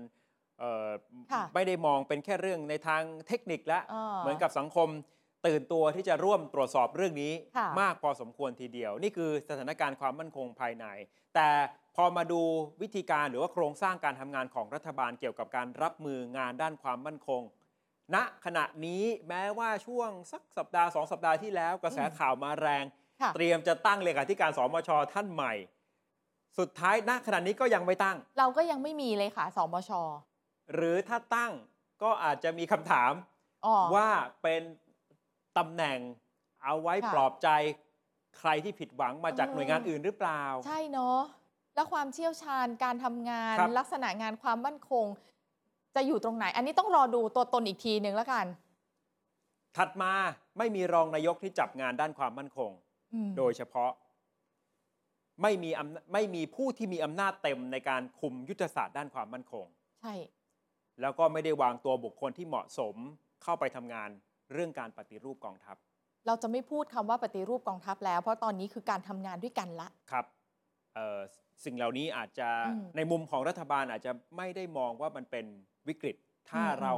[0.59, 0.89] เอ่อ
[1.31, 4.89] ค่ะไม่ได้มองเป็นแค่เรื่องในทางเทคนิคแล้วอ่าเหมือนกับสังคม
[5.47, 10.85] ตื่นตัวที่จะร่วมตรวจสอบเรื่องนี้ค่ะมากพอสมควรทีเดียว นี่คือสถานการณ์ความมั่นคงภายใน
[11.35, 11.49] แต่
[11.95, 12.41] พอมาดู
[12.81, 17.41] วิธีการหรือว่าโครงสร้างการทำงานของรัฐบาลเกี่ยวกับการรับมืองานด้านความมั่นคง
[18.15, 22.83] ณขณะนี้แม้ว่าช่วงสักสัปดาห์สองสัปดาห์ที่แล้วกระแสข่าวมาแรง
[23.21, 25.53] ค่ะเตรียมจะตั้งเลขาธิการสมชท่านใหม่
[26.59, 29.91] สุดท้ายณขณะนี้ก็ยังไม่ตั้ง เราก็ยังไม่มีเลยค่ะสมช
[30.73, 31.51] หรือถ้าตั้ง
[32.03, 33.11] ก็อาจจะมีคำถาม
[33.65, 34.09] อ๋อว่า
[34.41, 34.61] เป็น
[35.57, 35.99] ตำแหน่ง
[36.63, 37.49] เอาไว้ค่ะปลอบใจ
[38.39, 41.19] ใครที่ผิดหวังมาจากเออหน่วยงานอื่นหรือเปล่า ใช่เนาะ
[41.75, 45.05] แล้วความเชี่ยวชาญการทำงานครับลักษณะงานความมั่นคง
[45.95, 48.45] จะอยู่ตรงไหน อันนี้ต้องรอดูตัวตนอีกทีหนึ่งแล้วกัน
[49.77, 50.11] ถัดมา
[50.57, 52.71] ไม่มีรองนายกที่จับงานด้านความมั่นคง
[53.13, 53.91] อืมโดยเฉพาะ
[55.41, 59.65] ไม่มีอำนาไม่มีผู้ที่มีอำนาจเต็มในการคุมยุทธศาสตร์ด้านความมั่นคง
[60.01, 60.13] ใช่
[61.01, 62.95] แล้วก็ไม่ได้วางตัวบุคคลที่เหมาะสม
[63.43, 64.09] เข้าไปทำงาน
[64.53, 65.77] เรื่องการปฏิรูปกองทัพ
[66.27, 70.25] เราจะไม่พูดคำว่าปฏิรูปกองทัพแล้ว เพราะตอนนี้คือการทำงานด้วยกันละ ครับ
[70.95, 71.19] เอ่อ
[71.65, 75.45] สิ่งเหล่านี้อาจจะอืมในมุมของรัฐบาลอาจจะไม่ได้มองว่ามันเป็น
[75.89, 76.15] วิกฤต
[76.49, 76.93] ถ้าอืมเรา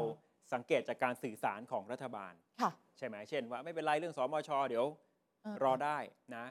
[0.53, 4.85] สังเกตจากการสื่อสารของรัฐบาลค่ะใช่ไหมเช่นว่าไม่เป็นไรเรื่องสมชเดี๋ยว
[5.43, 5.97] เออรอได้
[6.35, 6.45] นะ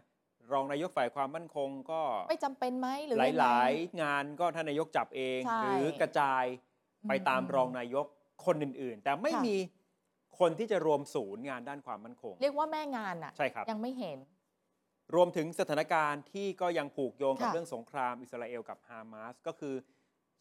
[0.52, 6.44] รองนายกฝ่ายความมั่นคงก็ไม่จำเป็นไหมหรือหยังไงลายๆ งานก็ท่านนายกจับเองใช่หรือกระจาย
[7.08, 8.06] ไปตามอืมรองนายก
[8.46, 9.56] คนอื่นๆ แต่ไม่ค่ะมี
[10.40, 14.18] คนที่จะรวมศูนย์งานด้านความมั่นคง เรียกว่าแม่งานอะใช่ครับยังไม่เห็น
[15.14, 19.74] รวมถึงสถานการณ์ที่ก็ยังผูกโยงกับค่ะเรื่องสงครามอิสราเอลกับฮามาสก็คือ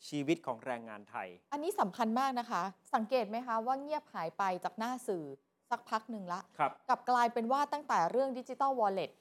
[0.07, 2.63] ชีวิตของแรงงานไทย อันนี้สำคัญมากนะคะ
[2.95, 5.25] สังเกตไหมคะว่าเงียบหายไปจากหน้าสื่อ
[5.71, 9.11] สักพักหนึ่งละครับกลับกลายเป็นว่าตั้งแต่เรื่องดิจิ t a ลวอลเล็ต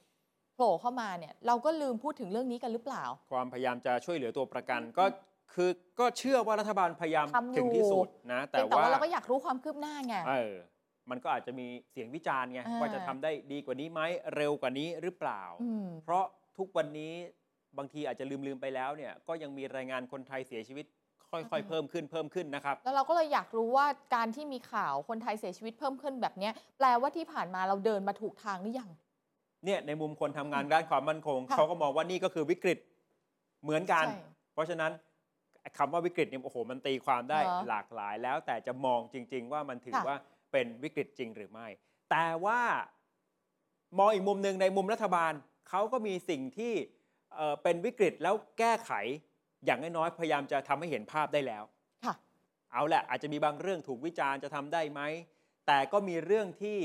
[0.54, 5.04] โผล่เข้ามาเนี่ยเราก็ลืมพูดถึงเรื่องนี้กันหรือเปล่า ความพยายามจะช่วยเหลือตัวประกันก็
[5.54, 10.54] คือก็เชื่อว่ารัฐบาลพยายามทำอยู่ถึงที่สุดนะแต่แต่แต่ว่าว่าเราก็อยากรู้ความคืบหน้าไงเออ
[11.10, 14.00] มันก็อาจจะมีเสียงวิจารณ์ไงอ่าว่าจะทำได้ดีกว่านี้ไหม
[14.36, 16.24] เร็วกว่านี้หรือเปล่าอืมเพราะ
[16.58, 17.12] ทุกวันนี้
[17.78, 20.86] บางทีอาจจะลืมลืมๆไปแล้วเนี่ยก็ยังมีรายงานคนไทยเสียชีวิต
[21.32, 28.90] ค่อยๆ เพิ่มขึ้นเพิ่มขึ้นนะครับ แล้วเราก็เลยอยากรู้ว่าการที่มีข่าวคนไทยเสียชีวิตเพิ่มขึ้นแบบเนี้ยแปลว่าที่ผ่านมาเราเดินมาถูกทางหรือยัง
[29.64, 32.78] เนี่ยในมุมคนทำงานด้านความมั่นคงค่ะเขาก็มองว่านี่ก็คือวิกฤต
[33.62, 34.20] เหมือนกันใช่
[34.54, 34.92] เพราะฉะนั้น
[35.78, 40.16] คำว่าวิกฤตเนี่ยโอ้โหมันตีความได้เหรอหลากหลายแล้ว แต่จะมองจริง ๆ ว่ามันถือค่ะว่า
[40.52, 41.66] เป็นวิกฤตจริงหรือไม่
[42.10, 42.60] แต่ว่า
[43.98, 45.32] มองอีกมุมหนึ่งในมุมรัฐบาล
[45.68, 46.72] เขาก็มีสิ่งที่
[47.34, 48.92] เอ่อเป็นวิกฤตแล้วแก้ไข
[49.66, 51.64] อย่างน้อยๆพยายามจะทำให้เห็นภาพได้แล้ว
[52.04, 52.14] ค่ะ
[52.72, 55.00] เอาแหละอาจจะมีบางเรื่องถูกวิจารณ์จะทำได้ไหม
[55.66, 56.78] แต่ก็มีเรื่องที่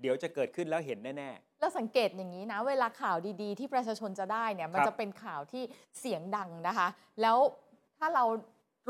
[0.00, 5.62] เดี๋ยวจะเกิดขึ้นแล้วเห็นแน่แล้วสังเกตอย่างนี้นะ เวลาข่าวดีๆ ที่ประชาชนจะได้เนี่ยมันครับจะเป็นข่าวที่
[5.98, 6.88] เสียงดังนะคะ
[7.22, 7.38] แล้ว
[7.98, 8.24] ถ้าเรา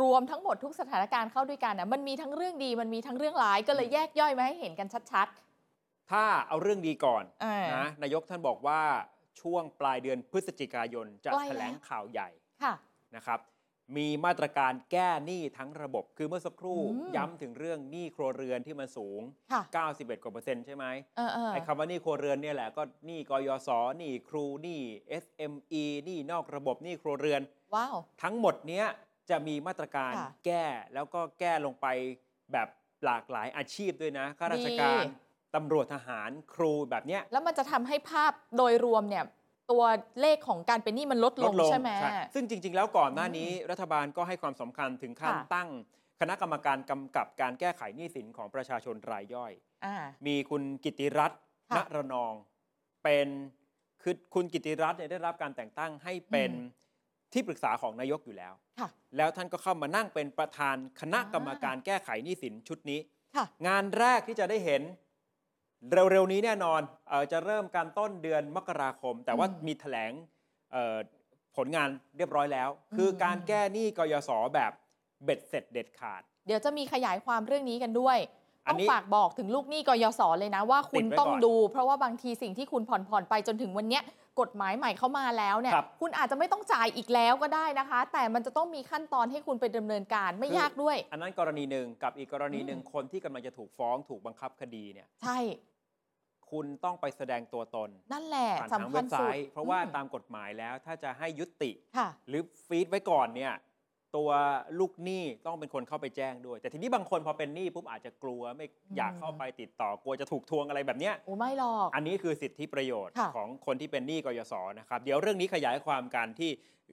[0.01, 8.81] รวมทั้งหมดทุกสถานการณ์เข้าด้วยกันนะมันมีทั้งเรื่องดีมันมีทั้งเรื่องร้ายก็เลยแยกย่อยมาให้เห็นกันชัดๆ ถ้าเอาเรื่องดีก่อนอ่านนะนายกท่านบอกว่า
[9.41, 12.75] ช่วงปลายเดือนพฤศจิกายนจะใกล้แถลงแล้วข่าวใหญ่ๆค่ะ
[13.17, 13.41] นะครับ
[13.97, 19.21] มีมาตรการแก้หนี้ทั้งระบบ คือเมื่อสักครู่อืมย้ำถึงเรื่องหนี้ครัวเรือนที่มันสูง
[19.53, 20.85] ค่ะ91 กว่าเปอร์เซ็นต์ใช่ไหม
[21.17, 23.69] เออเออไอ้คำว่าหนี้ครัวเรือนเนี่ยแหละก็หนี้กยศ
[23.99, 24.81] หนี้ครูหนี้
[25.25, 27.41] SME หนี้นอกระบบหนี้ครัวเรือน
[27.75, 28.87] ว้าว ทั้งหมดเนี้ย
[29.31, 31.87] จะมีมาตรการค่ะแก้แล้วก็แก้ลงไป
[32.53, 32.69] แบบ
[33.05, 35.11] หลากหลายอาชีพด้วยนะข้าราชการดี
[35.57, 39.25] ตำรวจทหารครูแบบเนี้ย แล้วมันจะทำให้ภาพโดยรวมเนี่ย
[39.71, 39.85] ตัว
[40.21, 41.91] เลขของการเป็นหนี้มันลดลงใช่ไหม
[42.35, 45.69] ซึ่งจริง ๆ แล้วก่อนหน้านี้รัฐบาลก็ให้ความสำคัญถึงขั้นค่ะ ตั้ง
[46.21, 49.53] คณะกรรมการกำกับการแก้ไขหนี้สินของประชาชนรายย่อย
[49.85, 51.41] อ่า มีคุณกิติรัตน์
[51.77, 52.35] ณค่ะระนอง
[53.05, 53.29] เป็น
[54.03, 56.85] คือคุณกิติรัตน์เนี่ยได้รับการแต่งตั้งให้เป็นอืม
[57.33, 63.01] ที่ปรึกษาของนายกอยู่แล้ว ค่ะแล้วท่านก็เข้ามานั่งเป็นประธานคณะอ่ากรรมการแก้ไขหนี้สินชุดนี้
[63.37, 64.83] ค่ะ งานแรกที่จะได้เห็น
[65.93, 70.13] เร็วๆนี้แน่นอนเออจะเริ่มการต้นเดือนมกราคม แต่ว่าอืมมีแถลง
[70.73, 70.97] เอ่อ
[71.57, 74.73] ผลงานเรียบร้อยแล้ว คือการอืมแก้หนี้กยศแบบ
[75.25, 78.19] เบ็ดเสร็จเด็ดขาด เดี๋ยวจะมีขยายความเรื่องนี้กันด้วย
[78.67, 84.03] อันต้องนี้ฝากบอกถึงลูกหนี้กยศเลยนะว่าคุณติดไว้ต้องก่อนดู เพราะว่าบางทีสิ่งที่คุณผ่อนผ่อนๆไปจนถึงวันเนี้ย
[84.41, 95.39] กฎหมายใหม่เข้ามาแล้วเนี่ยครับคุณอาจจะไม่ต้องจ่ายอีกแล้วก็ได้นะคะ แต่มันจะต้องมีขั้นตอนให้คุณไปดำเนินการไม่ยากด้วย อันนั้นกรณีหนึ่งกับอีกกรณีหนึ่งอืมคนที่กำลังจะถูกฟ้องถูกบังคับคดีเนี่ยใช่
[96.53, 103.55] คุณต้องไปแสดงตัวตนนั่นแหละผ่านทางสำคัเว็ญบไซสุดต์เพราะว่าอืม ตามกฎหมายแล้วถ้าจะให้ยุติ ค่ะ หรือฟีดไว้ก่อนเนี่ย
[104.17, 104.31] ตัว
[104.81, 116.51] ลูกหนี้ต้องเป็นคนเข้าไปแจ้งด้วย แต่ทีนี้บางคนพอเป็นหนี้ปุ๊บอาจจะกลัวไม่อยากอืมเข้าไปติดต่อกลัวจะถูกทวงอะไรแบบเนี้ย โอ้ไม่หรอก อันนี้คือสิทธิประโยชน์ค่ะ ของคนที่เป็นหนี้กยศนะครับ เดี๋ยวเรื่องนี้ขยายความกันที่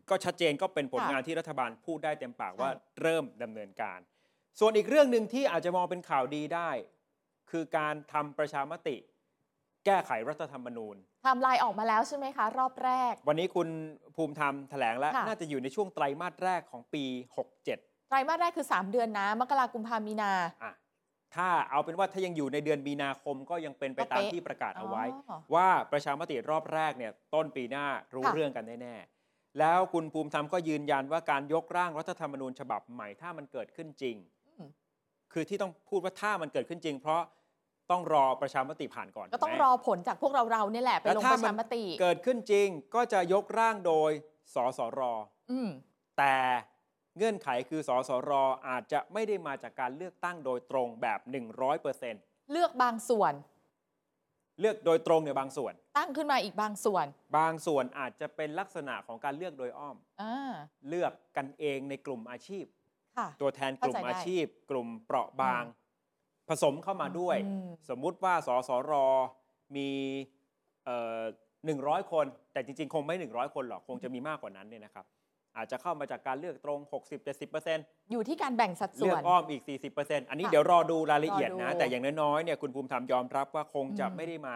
[0.09, 3.99] ก็ชัดเจนก็เป็นผลค่ะงานที่รัฐบาลพูดได้เต็มปากใช่ว่าเริ่มดำเนินการ
[4.59, 6.69] ส่วนอีกเรื่องหนึ่งที่อาจจะมองเป็นข่าวดีได้
[7.51, 8.95] คือการทำประชามติ
[9.85, 13.67] แก้ไขรัฐธรรมนูญไทำลายออกมาแล้วใช่ไหมคะ รอบแรก วันนี้คุณ
[14.15, 17.03] ภูมิธรรมแถลงแล้วค่ะน่าจะอยู่ในช่วงไตรมาสแรกของปี
[17.57, 20.31] 67 ไตรมาสแรกคือ 3 เดือนนะ มกรากุมภามีนา
[20.63, 20.73] อะ
[21.35, 34.15] ถ้าเอาเป็นว่าถ้ายังอยู่ในเดือนมีนาคมก็ยังเป็นไปก็ตามเป๊ะที่ประกาศเอาไว้อ๋อว่าประชามติรอบแรกเนี่ยต้นปีหน้ารู้ค่ะเรื่องกันแน่ๆแล้วคุณภูมิธรรมก็ยืนยันว่าการยกร่างรัฐธรรมนูญฉบับใหม่ถ้ามันเกิดขึ้นจริง
[34.47, 34.69] อืม
[35.33, 37.21] คือที่ต้องพูดว่าถ้ามันเกิดขึ้นจริง เพราะ
[37.91, 44.11] ต้องรอประชามติผ่านก่อนก็ต้องถูไหมรอผลจากพวกเราเราๆเนี่ยแหละไปแล้วลงถ้าประมัชานมติ เกิดขึ้นจริงก็จะยกร่างโดย
[44.53, 45.01] สสร
[45.51, 45.69] อืม
[46.17, 46.35] แต่
[47.17, 48.31] เงื่อนไขคือสสร
[48.67, 51.19] อาจจะไม่ได้มาจากการเลือกตั้งโดยตรงแบบ
[51.85, 53.33] 100%เลือกบางส่วน
[54.59, 57.05] เลือกโดยตรงเนี่ยบางส่วน ตั้งขึ้นมาอีกบางส่วน
[57.37, 60.51] บางส่วนอาจจะเป็นลักษณะของการเลือกโดยอ้อมอ่า
[60.89, 62.65] เลือกกันเองในกลุ่มอาชีพ
[63.17, 65.63] ค่ะตัวแทนกลุ่มเข้าใจได้อาชีพ กลุ่มเปราะบาง
[66.49, 68.93] ผสมเข้ามาด้วยอืมสมมุติว่าสสร
[69.75, 69.89] มี
[71.65, 75.05] หนึ่งร้อยคน แต่จริง ๆ คงไม่ 100 คนหรอก คงจะมีมากกว่านั้นเนี่ยนะครับ
[75.57, 76.79] อาจจะเข้ามาจากการเลือกตรง
[77.45, 79.61] 60-70%อยู่ที่การแบ่งสัดส่เลืวอกนอ้อมอีก
[79.95, 84.55] 40%อันนี้ค่ะเดี๋ยวรอดูรายละเอียดรอนะดูแต่อย่างน้อยๆเนี่ยคุณภูมิธรรมยอมรับว่าคงจะอืมไม่ได้มา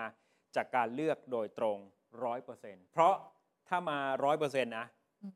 [0.55, 1.77] จากการเลือกโดยตรง
[2.35, 3.13] 100%เพราะ
[3.67, 3.97] ถ้ามา
[4.35, 4.85] 100%นะ
[5.21, 5.33] อืม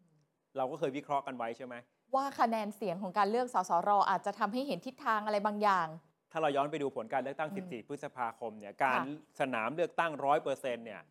[0.57, 1.75] เราก็เคยวิเคราะห์กันไว้ใช่ไหม
[2.15, 5.87] ว่าคะแนนเสียงของการเลือกสสรอาจจะทำให้เห็นทิศทางอะไรบางอย่าง
[6.31, 10.11] ถ้าเราย้อนไปดูผลการเลือกตั้งอืม14 พฤษภาคมเนี่ยการค่ะสนามเลือกตั้ง
[10.43, 11.01] 100%เนี่ย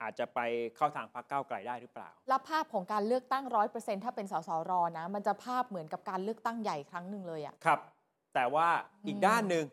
[0.00, 0.40] อาจจะไป
[0.76, 7.80] เข้าทางพรรคก้าวไกลได้หรือเปล่า แล้วภาพของการเลือกตั้งร้อยเปอร์เซ็นถ้าเป็นสสรนะ มันจะภาพเหมือนกับการเลือกตั้งใหญ่ครั้งหนึ่งเลยอะครับ
[8.34, 8.68] แต่ว่า
[9.06, 9.64] อีกอืมด้านหนึ่ง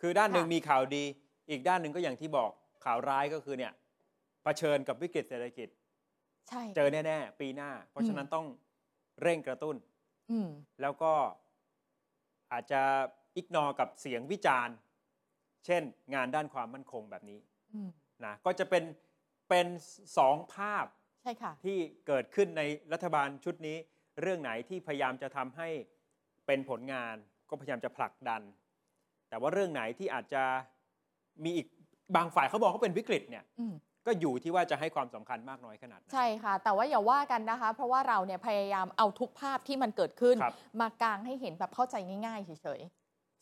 [0.00, 1.04] คือด้านหนึ่งค่ะมีข่าวดี
[1.50, 2.50] อีกด้านหนึ่งก็อย่างที่บอก
[2.84, 3.72] ข่าวร้ายก็คือเนี่ย
[4.42, 5.68] เผชิญกับวิกฤตเศรษฐกิจ
[6.48, 8.46] ใช่ เจอแน่ๆ ปีหน้า เพราะฉะนั้นต้อง
[9.22, 9.76] เร่งกระตุ้น
[10.30, 10.48] อืม
[10.80, 11.12] แล้วก็
[12.52, 12.82] อาจจะ
[13.38, 14.74] อิกนอกับเสียงวิจารณ์
[15.66, 15.82] เช่น
[16.14, 17.38] งานด้านความมั่นคงแบบนี้
[17.74, 17.90] อืม
[18.24, 18.84] นะก็จะเป็น
[19.48, 19.66] เป็น
[20.18, 20.86] สองภาพ
[21.22, 23.76] ใช่ค่ะที่เกิดขึ้นในรัฐบาลชุดนี้
[24.20, 25.68] เรื่องไหนที่พยายามจะทำให้
[26.46, 27.14] เป็นผลงาน
[27.48, 28.42] ก็พยายามจะผลักดัน
[29.28, 30.42] แต่ว่าเรื่องไหนที่อาจจะ
[31.44, 31.66] มีอีก
[32.16, 33.74] บางฝ่ายเขาบอกเขาเป็นวิกฤตเนี่ยอืม
[34.06, 41.96] ก็อยู่ที่ว่าจะให้ความสำคัญมากน้อยขนาดไหนใช่ค่ะ แต่ว่าอย่าว่ากันนะคะ เพราะว่าเราเนี่ยพยายามเอาทุกภาพที่มันเกิดขึ้นครับมากางให้เห็นแบบเข้าใจ
[42.26, 42.80] ง่ายๆเฉย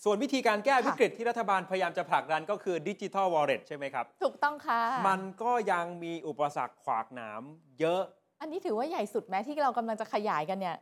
[0.05, 7.43] ส่วนวิธีการแก้ค่ะวิกฤตที่รัฐบาลพยายามจะผลักดันก็คือดิจิทัลวอลเล็ตใช่ไหมครับๆถูกต้องค่ะ มันก็ยังมีอุปสรรคขวากหนาม
[7.81, 8.03] เยอะ
[8.41, 10.77] อันนี้ถือว่าใหญ่สุดไหมที่เรากำลังจะขยายกันเนี่ย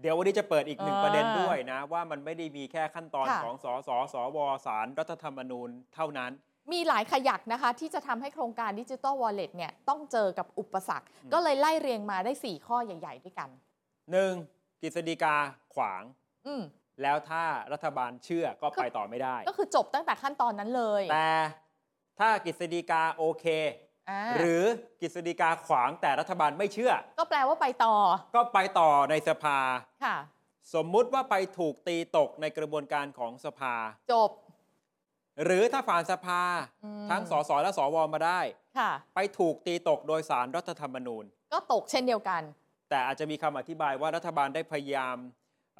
[0.00, 6.30] เดี๋ยววันนี้จะเปิดอีกหนึ่งอ่าประเด็นด้วยนะ ว่ามันไม่ได้มีแค่ขั้นตอนค่ะของสสสวสารรัฐธรรมนูญเท่านั้น
[6.72, 13.48] มีหลายขยักนะคะ ที่จะทำให้โครงการดิจิ t a ลวอลเล็ตเนี่ยต้องเจอกับอุปสรรคอืมก็เลยไล่เรียงมาได้ 4 ข้อใหญ่ ๆ ด้วยกัน
[14.12, 14.32] หนึ่ง
[14.82, 15.34] กฤษฎีกา
[15.74, 16.02] ขวาง
[16.46, 16.62] อืม
[17.02, 21.32] แล้วถ้ารัฐบาลเชื่อก็ไปต่อไม่ได้ ก็คือจบตั้งแต่ขั้นตอนนั้นเลย แต่
[22.18, 23.44] ถ้ากฤษฎีกาโอเค
[24.10, 24.62] อ่าหรือ
[25.00, 27.94] กฤษฎีกาขวางแต่รัฐบาลไม่เชื่อ ก็แปลว่าไปต่อ
[28.34, 29.58] ก็ไปต่อในสภา
[30.04, 30.16] ค่ะ
[30.74, 33.74] สมมุติว่าไปถูกตีตกในกระบวนการของสภา
[34.12, 34.30] จบ
[35.44, 36.42] หรือถ้าผ่านสภา
[36.84, 38.40] อืมทั้งสสและสวมาได้
[38.78, 42.42] ค่ะไปถูกตีตกโดยสารรัฐธรรมนูญ ก็ตกเช่นเดียวกัน
[42.90, 45.16] แต่อาจจะมีคำอธิบายว่ารัฐบาลได้พยายาม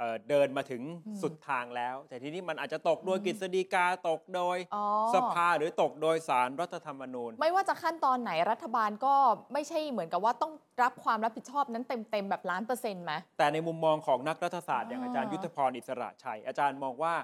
[0.01, 4.85] เอ่อเดินมาถึงอืมสุดทางแล้ว แต่ทีนี้มันอาจจะตกโดยอืมกฤษฎีกาตกโดยอ๋อ
[5.15, 9.15] สภาหรือตกโดยสารรัฐธรรมนูญ ไม่ว่าจะขั้นตอนไหนรัฐบาลก็
[9.53, 17.15] ไม่ใช่เหมือนกับว่าต้องรับความรับผิดชอบนั้นเต็มๆแบบล้านเปอร์เซ็นต์ไหมแต่ในมุมมองของนักรัฐศาสตร์อ่าอย่างอาจารย์ยุทธพรอิสระชัย อาจารย์มองว่า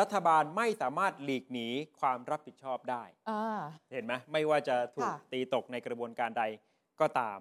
[0.00, 1.68] รัฐบาลไม่สามารถหลีกหนี
[2.00, 3.60] ความรับผิดชอบได้อ่า
[3.92, 6.44] เห็นไหมไม่ว่าจะถูกค่ะตีตกในกระบวนการใด
[7.00, 7.38] ก็ตาม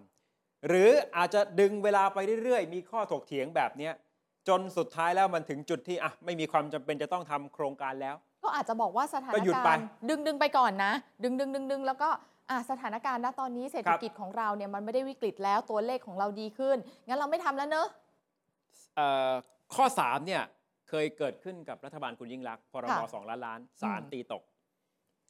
[0.68, 3.94] หรืออาจจะดึงเวลาไปเรื่อยๆ มีข้อถกเถียงแบบเนี้ย
[4.48, 12.10] จนสุดท้ายแล้วมันถึงจุดที่อะไม่มีความจำเป็นจะต้องทำโครงการแล้ว ก็อาจจะบอกว่าสถานก็หยุดไปการณ์ดึงดึงไปก่อนนะ ดึงดึงดึงดึงแล้วก็
[12.50, 16.78] อะสถานการณ์ณตอนนี้เศรษฐกิจของเราเนี่ยมันไม่ได้วิกฤตแล้วตัวเลขของเราดีขึ้น
[17.08, 17.88] งั้นเราไม่ทำแล้วเนอะ
[18.96, 19.34] เอ่อ
[19.76, 20.44] ข้อ 3 เนี่ย
[20.90, 24.44] เคยเกิดขึ้นกับรัฐบาลคุณยิ่งรักษณ์พรบค่ะสองล้านล้านสารอืมตีตก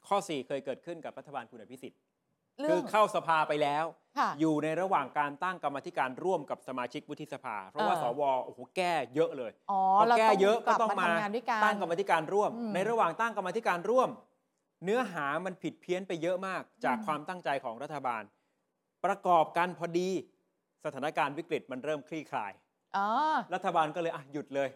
[0.08, 1.99] ข้อ 4 เคยเกิดขึ้นกับรัฐบาลคุณอภิสิทธิ์
[2.62, 3.86] เรื่คือองเข้าสภาไปแล้ว
[4.18, 14.10] ค่ะ อยู่ในระหว่างการตั้งกรรมาธิการร่วมกับสมาชิกวุฒิสภา เพราะว่าเออ สวโอ้โหแก้เยอะเลยอ๋อพอเราแก้ต้องเยอะกก็ลับต้องมามาทำงานด้วยกัน ตั้งกรรมาธิการร่วม อืมในระหว่างตั้งกรรมาธิการร่วม
[14.84, 18.24] เนื้อหามันผิดเพี้ยนไปเยอะมาก จากอืม ความตั้งใจของรัฐบาล
[19.06, 20.10] ประกอบกันพอดี
[20.86, 22.54] สถานการณ์วิกฤตมันเริ่มคลี่คลาย
[22.96, 23.08] อ๋อ
[23.54, 24.70] รัฐบาลก็เลยอะหยุดเลย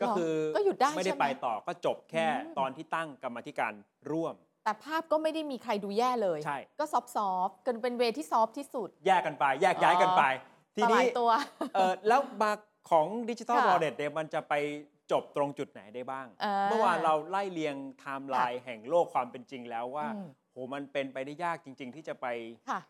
[0.00, 3.72] ก็คือก็หยุดได้ไม่ได้ใช่ไหมไปต่อก็จบแค่อืม ตอนที่ตั้งกรรมาธิการ
[4.12, 10.22] ร่วม แต่ภาพก็ไม่ได้มีใครดูแย่เลย ใช่ ก็ซอฟซอฟๆกันเป็นเวที่ซอฟที่สุด แยกกันไป แยกย้ายกันไป
[10.74, 11.30] ทีสนี้ลายตัว
[11.74, 12.52] เออแล้วมา
[12.90, 14.54] ของดิจิ t a ลค่ะวอลเล็ตเนี่ยมันจะไป
[15.12, 22.26] จบตรงจุดไหนได้บ้างอ่าเมื่อวานเราไล่เรียงไทม์ไลน์แห่งโลกความเป็นจริงแล้วว่าอืมโหมันเป็นไปได้ยากจริง ๆ ที่จะไป
[22.70, 22.80] ค่ะ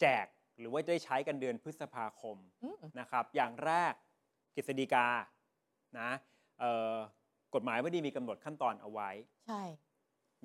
[0.00, 0.26] แจก
[0.58, 3.92] หรือว่าได้ใช้กันเดือนพฤษภาคมอืมนะครับ อย่างแรก
[4.56, 5.06] กฤษฎีกา
[5.98, 6.10] นะ
[6.60, 6.94] เอ่อ
[7.54, 9.10] กฎหมายไม่ได้มีกำหนดขั้นตอนเอาไว้
[9.46, 9.62] ใช่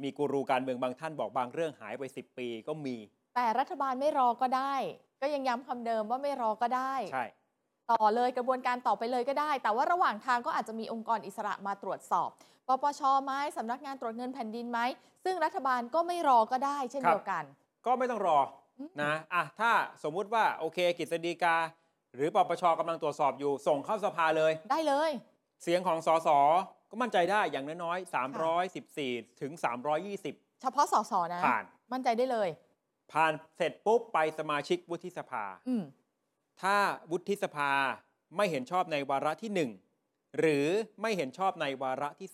[0.04, 2.98] มีกูรูการเมืองบางท่านบอกบางเรื่องหายไป 10 ปีก็มี
[3.36, 4.74] แต่รัฐบาลไม่รอก็ได้
[5.22, 7.26] ก็ยังย้ำคำเดิมว่าไม่รอก็ได้ ใช่
[7.92, 12.30] ต่อเลยกระบวนการต่อไปเลยก็ได้ แต่ว่าระหว่างทางก็อาจจะมีองค์กรอิสระมาตรวจสอบ
[12.68, 14.80] ปปชไหมสำนักงานตรวจเงินแผ่นดินไหม
[15.24, 17.44] ซึ่งรัฐบาลก็ไม่รอก็ได้ เช่นครับเดียวกัน
[17.86, 18.40] ก็ไม่ต้องรอ
[18.80, 19.72] อืมนะอะถ้า
[20.04, 21.56] สมมุติว่าโอเคกฤษฎีกา
[22.16, 25.12] หรือปปชกำลังตรวจสอบอยู่ ส่งเข้าสภาเลย ได้เลย
[25.64, 26.30] เสียงของสส
[26.90, 28.14] ก็มั่นใจได้อย่างน้อยๆ
[28.74, 29.52] 314 ถึง
[30.08, 32.50] 320 เฉพาะสสนะ ผ่าน มั่นใจได้เลย
[33.12, 35.84] ผ่านเสร็จปุ๊บไปสมาชิกวุฒิสภา อืม
[36.62, 36.78] ถ้า
[37.12, 37.72] วุฒิสภา
[38.38, 40.66] ไม่เห็นชอบในวาระที่1หรือ
[41.02, 42.30] ไม่เห็นชอบในวาระที่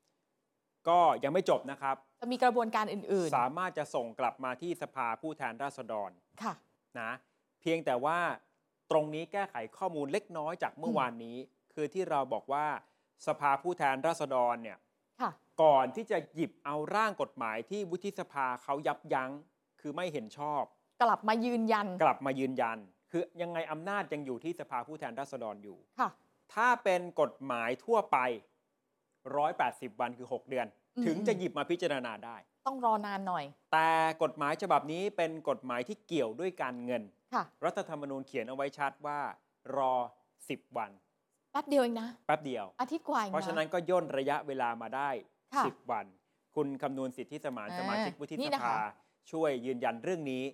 [0.00, 6.54] 3ก็ยังไม่จบนะครับ จะมีกระบวนการอื่นสามารถจะส่งกลับมาที่สภาผู้แทนราษฎรๆ ค่ะ
[7.00, 7.10] นะ
[7.60, 8.18] เพียงแต่ว่า
[8.90, 11.36] ตรงนี้แก้ไขข้อมูลเล็กน้อยจากเมื่อวานนี้
[11.74, 12.66] คือที่เราบอกว่า
[13.26, 14.78] สภาผู้แทนราษฎรเนี่ย
[15.20, 15.30] ค่ะ
[15.62, 19.30] ก่อนที่จะหยิบเอาร่างกฎหมายที่วุฒิสภาเขายับยั้ง
[19.80, 20.62] คือไม่เห็นชอบ
[21.02, 22.78] กลับมายืนยัน กลับมายืนยัน
[23.10, 26.08] คือยังไงอำนาจยังอยู่ที่สภาผู้แทนราษฎรอยู่ค่ะ
[26.54, 28.18] ถ้าเป็นกฎหมายทั่วไป
[29.08, 33.88] 180 วันคือ 6 เดือนอืมถึงจะหยิบมาพิจารณาได้ ต้องรอนานหน่อย แต่
[34.22, 37.02] กฎหมายฉบับนี้เป็นกฎหมายที่เกี่ยวด้วยการเงิน
[37.34, 39.20] ค่ะรัฐธรรมนูญเขียนเอาไว้ชัดว่า
[39.76, 39.94] รอ
[40.40, 40.90] 10 วัน
[41.52, 45.10] แป๊บเดียวเองนะ แป๊บเดียว อาทิตย์กว่าเองเพราะฉะนั้นก็ย่นระยะเวลามาได้
[45.54, 46.06] ค่ะ10 วัน
[46.56, 48.80] คุณคำนวณสิทธิสมานอ่าสมาชิกวุฒินี่สนะคะภา
[49.32, 50.44] ช่วยยืนยันเรื่องนี้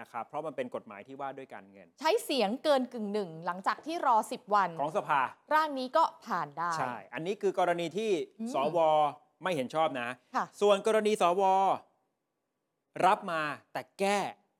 [0.00, 5.20] นะครับเพราะมันเป็นกฎหมายที่ว่าด้วยการเงิน ใช้เสียงเกินกึ่งหนึ่งหลังจากที่รอ 10 วันของสภา
[5.54, 8.78] ร่างนี้ก็ผ่านได้ใช่อันนี้คือกรณีที่อืมสว
[9.42, 11.42] ไม่เห็นชอบนะค่ะส่วนกรณีสว
[13.06, 14.18] รับมาแต่แก้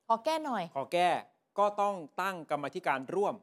[0.08, 1.10] ขอแก้หน่อย ขอแก้
[1.58, 3.34] ก็ต้องตั้งกรรมธิการร่วม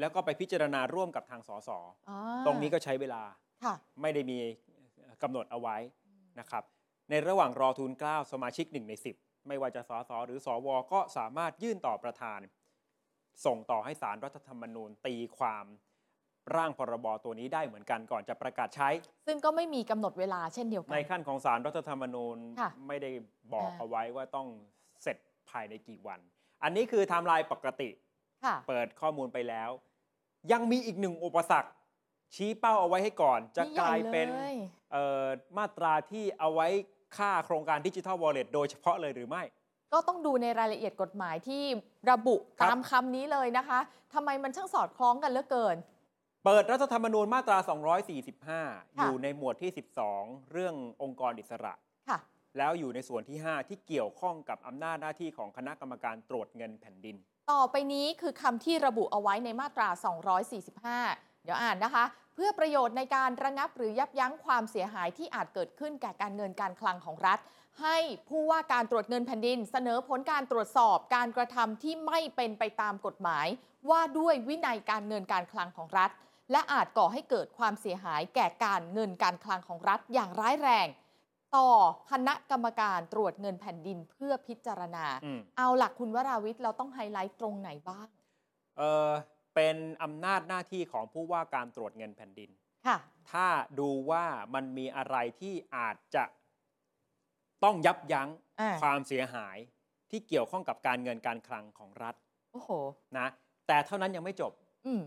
[0.00, 1.70] แล้วก็ไปพิจารณาร่วมกับทางสส
[2.10, 3.22] อ่าตรงนี้ก็ใช้เวลา
[3.64, 4.38] ค่ะไม่ได้มี
[5.22, 5.76] กำหนดเอาไว้
[6.40, 6.64] นะครับ
[7.10, 12.40] ในระหว่างรอทูลเกล้าสมาชิก 1 ใน 10 ไม่ว่าจะสสหรือสวก็สามารถยื่นต่อประธาน
[13.46, 15.66] ส่งต่อให้สารรัฐธรรมนูญตีความ
[16.56, 18.88] ร่างพรบตัวนี้ได้เหมือนกันก่อนจะประกาศใช้
[19.26, 23.10] ซึ่งก็ไม่มีกำหนดเวลาเช่นเดียวกัในขั้นของศาลรัฐธรรมนูญค่ะไม่ได้
[23.54, 24.48] บอกอ่าเอาไว้ว่าต้อง
[25.02, 25.16] เสร็จ
[25.50, 26.20] ภายในกี่วัน
[26.62, 28.11] อันนี้คือไทม์ไลน์ปกติค่ะ
[28.68, 29.70] เปิดข้อมูลไปแล้ว
[30.52, 31.70] ยังมีอีกหนึ่งอุปสรรค
[32.34, 34.56] ชี้เป้าเอาไว้ให้ก่อน จะนี่กลายใหญ่เป็นเลย
[34.92, 35.26] เอ่อ
[35.56, 36.68] มาตราที่เอาไว้
[37.16, 39.42] ค่าโครงการดิจิทัลวอลเล็ตโดยเฉพาะเลยหรือไม่
[39.92, 41.62] ก็ต้องดูในรายละเอียดกฎหมายที่
[42.10, 43.78] ระบุครับตามคำนี้เลยนะคะ
[44.14, 45.76] ทำไมมันช่างสอดคล้องกันเหลือเกิน
[46.44, 48.62] เปิดรัฐธรรมนูญมาตรา 245ค่ะ
[48.96, 49.70] อยู่ในหมวดที่
[50.10, 51.74] 12 เรื่ององค์กรอิสระ
[52.08, 52.18] ค่ะ
[52.58, 57.16] แล้วอยู่ในส่วนที่ 5 ที่เกี่ยวข้องกับอำนาจหน้าที่ของคณะกรรมการตรวจเงินแผ่นดิน
[57.50, 59.88] ต่อไปนี้คือคำที่ระบุเอาไว้ในมาตรา
[60.66, 67.38] 245 เดี๋ยวอ่านนะคะ เพื่อประโยชน์ในการระงับหรือยับยั้งความเสียหายที่อาจเกิดขึ้นแก่การเงินการคลังของรัฐ
[67.82, 73.46] ให้ผู้ว่าการตรวจเงินแผ่นดิน เสนอผลการตรวจสอบการกระทำที่ไม่เป็นไปตามกฎหมาย
[73.90, 76.10] ว่าด้วยวินัยการเงินการคลังของรัฐ
[76.52, 80.86] และอาจก่อให้เกิดความเสียหายแก่การเงินการคลังของรัฐอย่างร้ายแรง
[81.56, 81.68] ต่อ
[82.10, 88.08] คณะกรรมการตรวจเงินแผ่นดินเพื่อพิจารณา อืม เอาหลักคุณวราวิทย์เราต้องไฮไลท์ตรงไหนบ้าง
[88.78, 89.10] เออ
[89.54, 92.50] เป็นอำนาจหน้าที่ของผู้ว่าการตรวจเงินแผ่นดิน
[92.86, 92.96] ค่ะ
[93.30, 93.46] ถ้า
[93.78, 96.24] ดูว่ามันมีอะไรที่อาจจะ
[97.64, 98.28] ต้องยับยั้ง
[98.60, 99.56] อ่า ความเสียหาย
[100.10, 102.14] ที่เกี่ยวข้องกับการเงินการคลังของรัฐ
[102.52, 102.70] โอ้โห
[103.18, 103.26] นะ
[103.66, 104.52] แต่เท่านั้นยังไม่จบ
[104.86, 105.02] อืม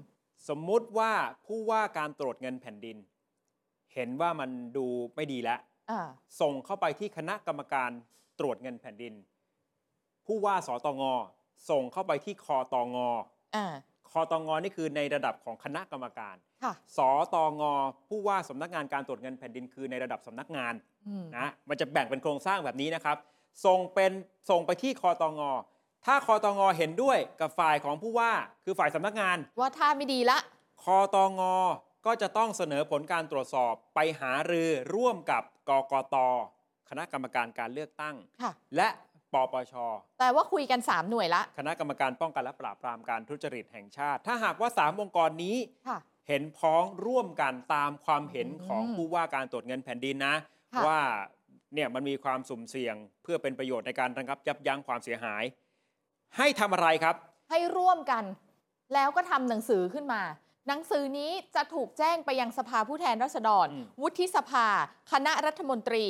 [0.49, 1.11] สมมุติว่า
[1.45, 2.97] ผู้ว่าการตรวจเงินแผ่นดิน
[3.93, 5.65] เห็นว่ามันดูไม่ดีแล้วอ่า
[6.41, 7.89] ส่งเข้าไปที่คณะกรรมการ
[8.39, 9.13] ตรวจเงินแผ่นดิน
[10.25, 11.01] ผู้ว่าสตง
[11.69, 12.97] ส่งเข้าไปที่คอตง
[13.55, 13.65] อ่า
[14.11, 16.99] คอตงนี่คือในระดับของคณะกรรมการค่ะส
[17.33, 17.63] ตง
[18.07, 20.73] ผู้ว่าสำนักงานการตรวจเงินแผ่นดินคือในระดับสำนักงาน
[21.07, 23.17] อืมนะมันจะแบ่งเป็นโครงสร้างแบบนี้นะครับ
[23.65, 24.11] ส่งเป็น
[24.49, 25.41] ส่งไปที่คอตง
[26.05, 28.31] ถ้าคอตงเห็นด้วยกับฝ่ายของผู้ว่า
[28.63, 30.37] คือฝ่ายสำนักงาน ว่าท่าไม่ดีละ
[30.83, 31.41] คอตง
[32.05, 36.15] ก็จะต้องเสนอผลการตรวจสอบไปหารือร่วมกับกกต
[36.89, 38.87] คณะกรรมการการเลือกตั้ง ค่ะ และ
[39.33, 39.73] ปปช
[40.19, 50.35] แต่ว่าคุยกัน 3 หน่วยละ คณะกรรมการป้องกันและปราบปรามการทุจริตแห่งชาติ ถ้าหากว่า 3 องค์กรนี้ ค่ะ เห็นพ้องร่วมกันตามความเห็นของอืมผู้ว่าการตรวจเงินแผ่นดินนะ
[50.73, 50.99] ค่ะ ว่า
[51.73, 55.43] เนี่ยมันมีความสุ่มเสี่ยง เพื่อเป็นประโยชน์ในการระงับยับยั้งความเสียหาย
[56.37, 57.15] ให้ทำอะไรครับ
[57.49, 58.23] ให้ร่วมกัน
[58.93, 60.21] แล้วก็ทำหนังสือขึ้นมา
[60.67, 64.67] หนังสือนี้จะถูกแจ้งไปยังสภาผู้แทนราษฎรอืมวุฒิสภา
[65.11, 66.05] คณะรัฐมนตรี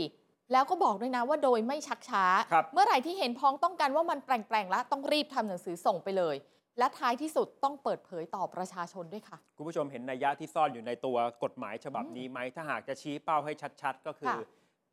[0.51, 6.35] แล้วก็บอกด้วยนะว่าโดยไม่ชักช้าครับเมื่อไหร่ที่เห็นพ้องต้องกันว่ามันแปลงๆแล้วต้องรีบทำหนังสือส่งไปเลย
[6.79, 14.39] และท้ายที่สุดต้องเปิดเผยต่อประชาชนด้วยค่ะ คุณผู้ชมเห็นนัยยะที่ซ่อนอยู่ในตัวกฎหมายฉบับนี้ไหมถ้าหากจะชี้เป้าให้ชัด ๆ ก็คือค่ะ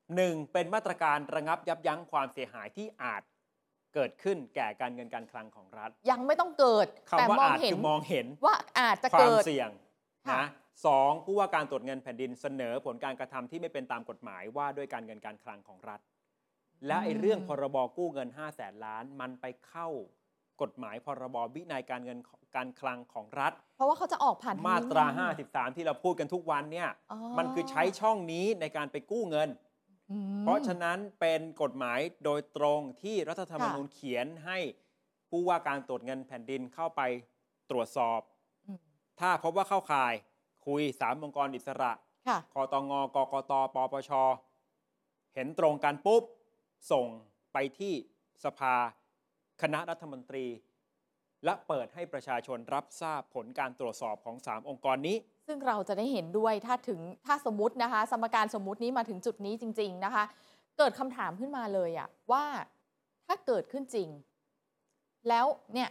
[0.02, 0.52] 1.
[0.52, 3.22] เป็นมาตรการระงับยับยั้งความเสียหายที่อาจ
[3.94, 6.86] เกิดขึ้นแก่การเงินการคลังของรัฐ ยังไม่ต้องเกิด
[7.18, 9.70] แต่คำว่ามองอาจเห็นคือมองเห็นว่าอาจจะความเกิดเสี่ยง
[10.28, 10.48] ค่ะนะ
[10.86, 16.00] สองผู้ว่าการตรวจเงินแผ่นดินเสนอผลการกระทำที่ไม่เป็นตามกฎหมายว่าด้วยการเงินการคลังของรัฐ
[16.86, 19.88] และไอ้เรื่องพรบกู้เงิน5 0 0แสนล้านมันไปเข้า
[20.62, 22.18] กฎหมายพรบวินัยการเงิน
[22.56, 29.71] การคลังของรัฐ เพราะว่าเขาจะออกผ่านทงมานี้ตราไง53 ที่เราพูดกันทุกวันเนี่ยอ๋อมันคือใช้ช่องนี้ในการไปกู้เงินอืม
[30.40, 34.58] เพราะฉะนั้นเป็นกฎหมายโดยตรงที่รัฐธรรมนูญเขียนให้
[35.28, 37.00] ผู้ว่าการตรวจเงินแผ่นดินเข้าไป
[37.70, 38.20] ตรวจสอบ
[38.66, 38.78] อืม
[39.20, 40.14] ถ้าพบว่าเข้าข่าย
[40.66, 41.92] คุยสามองค์กรอิสระ
[42.28, 44.10] ค่ะกตงกกตปปช
[45.34, 46.22] เห็นตรงกันปุ๊บ
[46.92, 47.06] ส่ง
[47.52, 47.94] ไปที่
[48.44, 48.74] สภา
[49.62, 50.46] คณะรัฐมนตรี
[51.44, 55.16] และเปิดให้ประชาชนรับทราบผลการตรวจสอบของ 3 องค์กรนี้
[55.46, 60.24] ซึ่งเราจะได้เห็นด้วยถ้าถึงถ้าสมมตินะคะ สมการสมมุตินี้มาถึงจุดนี้จริง ๆนะคะ
[60.78, 62.44] เกิดคำถามขึ้นมาเลยอะว่า
[63.26, 64.08] ถ้าเกิดขึ้นจริง
[65.28, 65.88] แล้วเนี่ย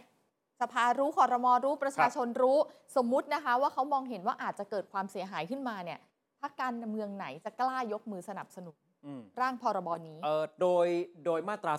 [0.60, 2.58] สภารู้คอรมอรู้ประชาชนรู้
[2.96, 5.98] สมมุตินะคะ ว่าเขามองเห็นว่าอาจจะเกิดความเสียหายขึ้นมาเนี่ย
[6.40, 10.86] พรรคการเมืองไหนจะกล้ายกมือสนับสนุนอืมร่างพรบนี้เออโดย
[11.26, 11.74] โดยมาตรา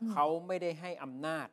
[0.00, 1.46] อืม245 เขาไม่ได้ให้อำนาจ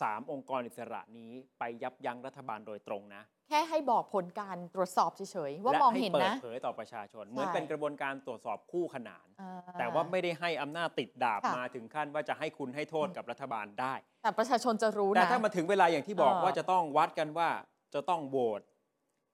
[0.00, 17.48] 3 องค์กรอิสระนี้ไปยับยั้งรัฐบาลโดยตรงนะ แค่ให้บอกผลการตรวจสอบเฉยๆ ว่าและมองให้เห็นเปิดนะเผยต่อประชาชน เหมือนเป็นกระบวนการตรวจสอบคู่ขนานอ่แต่ว่าไม่ได้ให้อำนาจติดดาบค่ะมาถึงขั้นว่าจะให้คุณให้โทษกับรัฐบาลได้ แต่ประชาชนจะรู้แต่นะถ้ามาถึงเวลาอย่างที่บอกเออว่าจะต้องวัดกันว่า
[17.94, 18.60] จะต้องโหวต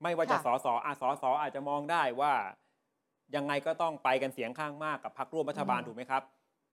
[0.03, 2.33] ไม่ว่าจะค่ะสสอาสสอาจจะมองได้ว่า
[3.37, 6.23] ยังไงก็ต้องไปกันเสียงข้างมากกับพรรคร่วมรัฐบาลถูกไหมครับ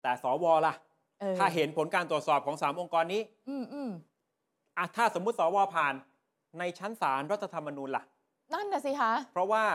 [0.03, 0.94] แต่สวล่ะออ
[1.39, 3.91] ถ้าเห็นผลการตรวจสอบของสามองค์กรนี้ อืมอืม
[4.77, 5.93] อะถ้าสมมุติสวผ่าน
[6.59, 8.03] ในชั้นศาลรัฐธรรมนูญล่ะ
[8.53, 9.65] นั่นน่ะสิคะ เพราะว่า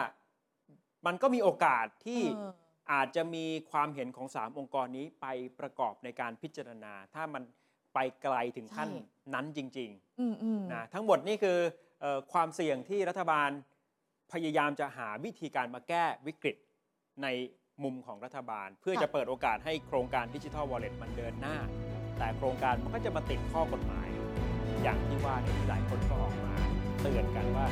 [1.07, 2.53] มันก็มีโอกาสที่เออ
[2.93, 5.27] อาจจะมีความเห็นของสามองค์กรนี้ไป
[5.61, 7.43] ประกอบในการพิจารณา ถ้ามัน
[7.95, 11.59] ไปไกลถึงขั้นใช่ นั้นจริงอืมอืมๆนะทั้งหมดนี่คือ
[12.01, 13.51] เออความเสี่ยงที่รัฐบาล
[14.33, 16.57] พยายามจะหาวิธีการมาแก้วิกฤต
[17.23, 17.27] ใน
[17.85, 21.57] มุมของรัฐบาล เพื่อจะเปิดโอกาสให้โครงการดิจิทัลวอลเล็ตมันเดินหน้า
[22.19, 24.09] แต่โครงการมันก็จะมาติดข้อกฎหมาย
[24.83, 26.55] อย่างที่ว่าเนี่ยที่หลายคนก็ออกมา
[27.01, 27.67] เตือนกันว่า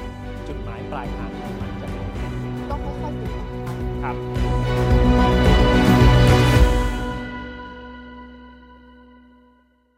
[0.48, 2.24] จุดหมายปลายทางของมันจะเป็นยังไง
[2.70, 3.46] ต้องค่อยๆติดตาม
[4.02, 5.37] ครับ